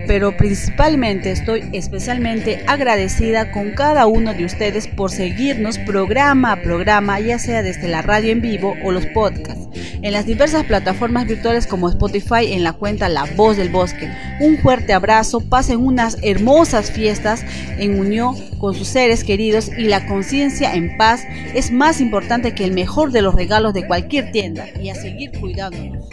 pero 0.07 0.35
principalmente 0.37 1.31
estoy 1.31 1.69
especialmente 1.73 2.63
agradecida 2.67 3.51
con 3.51 3.71
cada 3.71 4.05
uno 4.05 4.33
de 4.33 4.45
ustedes 4.45 4.87
por 4.87 5.11
seguirnos 5.11 5.77
programa 5.79 6.53
a 6.53 6.61
programa, 6.61 7.19
ya 7.19 7.39
sea 7.39 7.63
desde 7.63 7.87
la 7.87 8.01
radio 8.01 8.31
en 8.31 8.41
vivo 8.41 8.75
o 8.83 8.91
los 8.91 9.05
podcasts, 9.07 9.67
en 10.01 10.11
las 10.11 10.25
diversas 10.25 10.63
plataformas 10.65 11.27
virtuales 11.27 11.67
como 11.67 11.89
Spotify 11.89 12.53
en 12.53 12.63
la 12.63 12.73
cuenta 12.73 13.09
La 13.09 13.25
Voz 13.35 13.57
del 13.57 13.69
Bosque. 13.69 14.09
Un 14.39 14.57
fuerte 14.57 14.93
abrazo, 14.93 15.41
pasen 15.41 15.79
unas 15.79 16.17
hermosas 16.21 16.91
fiestas 16.91 17.43
en 17.77 17.99
unión 17.99 18.35
con 18.59 18.73
sus 18.73 18.87
seres 18.87 19.23
queridos 19.23 19.69
y 19.77 19.85
la 19.85 20.05
conciencia 20.07 20.75
en 20.75 20.97
paz 20.97 21.23
es 21.53 21.71
más 21.71 22.01
importante 22.01 22.53
que 22.53 22.63
el 22.63 22.71
mejor 22.71 23.11
de 23.11 23.21
los 23.21 23.35
regalos 23.35 23.73
de 23.73 23.87
cualquier 23.87 24.31
tienda 24.31 24.65
y 24.81 24.89
a 24.89 24.95
seguir 24.95 25.31
cuidándonos. 25.39 26.07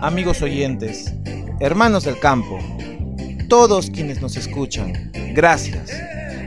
Amigos 0.00 0.42
oyentes, 0.42 1.14
hermanos 1.60 2.04
del 2.04 2.18
campo, 2.18 2.58
todos 3.54 3.88
quienes 3.88 4.20
nos 4.20 4.36
escuchan. 4.36 5.12
Gracias. 5.32 5.88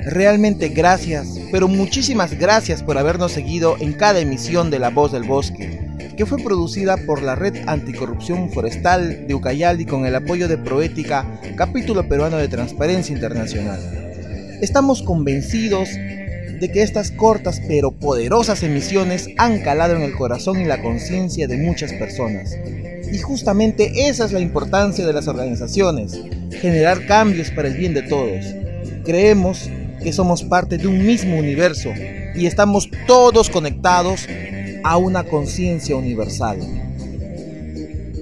Realmente 0.07 0.67
gracias, 0.67 1.39
pero 1.53 1.69
muchísimas 1.69 2.37
gracias 2.37 2.83
por 2.83 2.97
habernos 2.97 3.31
seguido 3.31 3.77
en 3.79 3.93
cada 3.93 4.19
emisión 4.19 4.69
de 4.69 4.79
La 4.79 4.89
Voz 4.89 5.13
del 5.13 5.23
Bosque, 5.23 5.79
que 6.17 6.25
fue 6.25 6.43
producida 6.43 6.97
por 7.05 7.21
la 7.21 7.35
Red 7.35 7.63
Anticorrupción 7.65 8.51
Forestal 8.51 9.25
de 9.25 9.33
Ucayali 9.33 9.85
con 9.85 10.05
el 10.05 10.17
apoyo 10.17 10.49
de 10.49 10.57
Proética, 10.57 11.39
capítulo 11.55 12.09
peruano 12.09 12.35
de 12.35 12.49
Transparencia 12.49 13.15
Internacional. 13.15 13.79
Estamos 14.61 15.01
convencidos 15.01 15.87
de 15.87 16.69
que 16.73 16.83
estas 16.83 17.11
cortas 17.11 17.61
pero 17.69 17.91
poderosas 17.91 18.63
emisiones 18.63 19.29
han 19.37 19.61
calado 19.61 19.95
en 19.95 20.01
el 20.01 20.13
corazón 20.13 20.59
y 20.59 20.65
la 20.65 20.81
conciencia 20.81 21.47
de 21.47 21.55
muchas 21.55 21.93
personas. 21.93 22.57
Y 23.11 23.19
justamente 23.19 24.07
esa 24.09 24.25
es 24.25 24.31
la 24.31 24.39
importancia 24.39 25.05
de 25.05 25.13
las 25.13 25.27
organizaciones, 25.27 26.19
generar 26.51 27.05
cambios 27.05 27.51
para 27.51 27.67
el 27.67 27.77
bien 27.77 27.93
de 27.93 28.03
todos. 28.03 28.45
Creemos 29.05 29.69
que 30.03 30.13
somos 30.13 30.43
parte 30.43 30.77
de 30.77 30.87
un 30.87 31.05
mismo 31.05 31.37
universo 31.37 31.89
y 32.35 32.45
estamos 32.45 32.89
todos 33.07 33.49
conectados 33.49 34.27
a 34.83 34.97
una 34.97 35.23
conciencia 35.23 35.95
universal. 35.95 36.59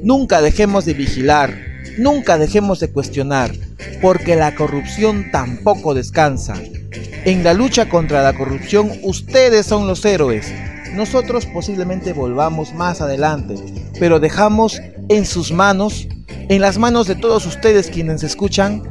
Nunca 0.03 0.41
dejemos 0.41 0.85
de 0.85 0.93
vigilar, 0.93 1.55
nunca 1.97 2.37
dejemos 2.37 2.79
de 2.79 2.91
cuestionar, 2.91 3.51
porque 4.01 4.35
la 4.35 4.55
corrupción 4.55 5.31
tampoco 5.31 5.93
descansa. 5.93 6.55
En 7.25 7.43
la 7.43 7.53
lucha 7.53 7.89
contra 7.89 8.21
la 8.21 8.33
corrupción 8.33 8.91
ustedes 9.01 9.65
son 9.65 9.87
los 9.87 10.05
héroes. 10.05 10.51
Nosotros 10.93 11.45
posiblemente 11.47 12.13
volvamos 12.13 12.73
más 12.73 13.01
adelante, 13.01 13.55
pero 13.99 14.19
dejamos 14.19 14.81
en 15.09 15.25
sus 15.25 15.51
manos 15.51 16.07
en 16.47 16.61
las 16.61 16.77
manos 16.77 17.07
de 17.07 17.15
todos 17.15 17.47
ustedes 17.47 17.89
quienes 17.89 18.21
escuchan, 18.21 18.83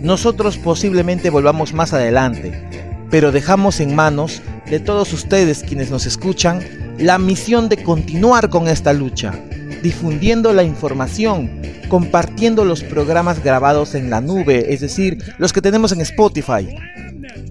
nosotros 0.00 0.56
posiblemente 0.56 1.30
volvamos 1.30 1.74
más 1.74 1.92
adelante, 1.92 2.68
pero 3.10 3.32
dejamos 3.32 3.80
en 3.80 3.96
manos 3.96 4.40
de 4.70 4.78
todos 4.78 5.12
ustedes 5.12 5.64
quienes 5.64 5.90
nos 5.90 6.06
escuchan 6.06 6.60
la 6.96 7.18
misión 7.18 7.68
de 7.68 7.82
continuar 7.82 8.50
con 8.50 8.68
esta 8.68 8.92
lucha, 8.92 9.34
difundiendo 9.82 10.52
la 10.52 10.62
información, 10.62 11.60
compartiendo 11.88 12.64
los 12.64 12.84
programas 12.84 13.42
grabados 13.42 13.96
en 13.96 14.08
la 14.08 14.20
nube, 14.20 14.72
es 14.72 14.80
decir, 14.80 15.18
los 15.38 15.52
que 15.52 15.60
tenemos 15.60 15.90
en 15.90 16.02
Spotify. 16.02 16.68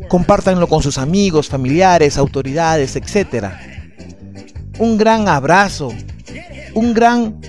Compártanlo 0.07 0.67
con 0.67 0.81
sus 0.81 0.97
amigos, 0.97 1.49
familiares, 1.49 2.17
autoridades, 2.17 2.95
etc. 2.95 3.47
Un 4.79 4.97
gran 4.97 5.27
abrazo, 5.27 5.93
un 6.73 6.93
gran 6.93 7.39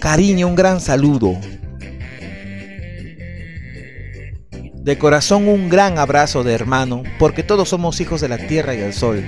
cariño, 0.00 0.48
un 0.48 0.54
gran 0.54 0.80
saludo. 0.80 1.36
De 4.82 4.96
corazón 4.96 5.48
un 5.48 5.68
gran 5.68 5.98
abrazo 5.98 6.42
de 6.42 6.54
hermano, 6.54 7.02
porque 7.18 7.42
todos 7.42 7.68
somos 7.68 8.00
hijos 8.00 8.20
de 8.20 8.28
la 8.28 8.38
tierra 8.38 8.74
y 8.74 8.78
del 8.78 8.94
sol. 8.94 9.22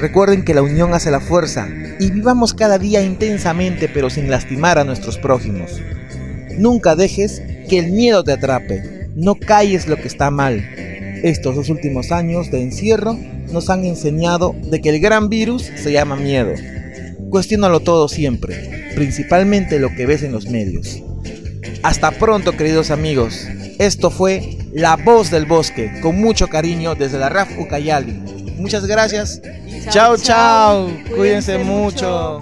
Recuerden 0.00 0.44
que 0.44 0.54
la 0.54 0.62
unión 0.62 0.94
hace 0.94 1.10
la 1.10 1.20
fuerza 1.20 1.68
y 1.98 2.12
vivamos 2.12 2.54
cada 2.54 2.78
día 2.78 3.02
intensamente 3.02 3.88
pero 3.88 4.10
sin 4.10 4.30
lastimar 4.30 4.78
a 4.78 4.84
nuestros 4.84 5.18
prójimos. 5.18 5.80
Nunca 6.56 6.94
dejes 6.94 7.42
que 7.68 7.80
el 7.80 7.90
miedo 7.90 8.22
te 8.22 8.32
atrape, 8.32 9.10
no 9.16 9.34
calles 9.34 9.88
lo 9.88 9.96
que 9.96 10.06
está 10.06 10.30
mal. 10.30 10.64
Estos 11.24 11.56
dos 11.56 11.68
últimos 11.68 12.12
años 12.12 12.52
de 12.52 12.62
encierro 12.62 13.18
nos 13.52 13.70
han 13.70 13.84
enseñado 13.84 14.54
de 14.62 14.80
que 14.80 14.90
el 14.90 15.00
gran 15.00 15.28
virus 15.28 15.64
se 15.64 15.90
llama 15.90 16.14
miedo. 16.14 16.52
Cuestiónalo 17.30 17.80
todo 17.80 18.08
siempre, 18.08 18.92
principalmente 18.94 19.78
lo 19.78 19.94
que 19.94 20.06
ves 20.06 20.22
en 20.22 20.32
los 20.32 20.46
medios. 20.46 21.02
Hasta 21.82 22.10
pronto 22.12 22.56
queridos 22.56 22.90
amigos, 22.90 23.46
esto 23.78 24.10
fue 24.10 24.56
La 24.72 24.96
Voz 24.96 25.30
del 25.30 25.46
Bosque, 25.46 26.00
con 26.02 26.16
mucho 26.20 26.48
cariño 26.48 26.94
desde 26.94 27.18
la 27.18 27.28
RAF 27.28 27.50
Ucayali. 27.58 28.12
Muchas 28.56 28.86
gracias. 28.86 29.40
Chao, 29.90 30.16
chao. 30.16 30.90
Cuídense, 31.14 31.58
mucho. 31.58 32.40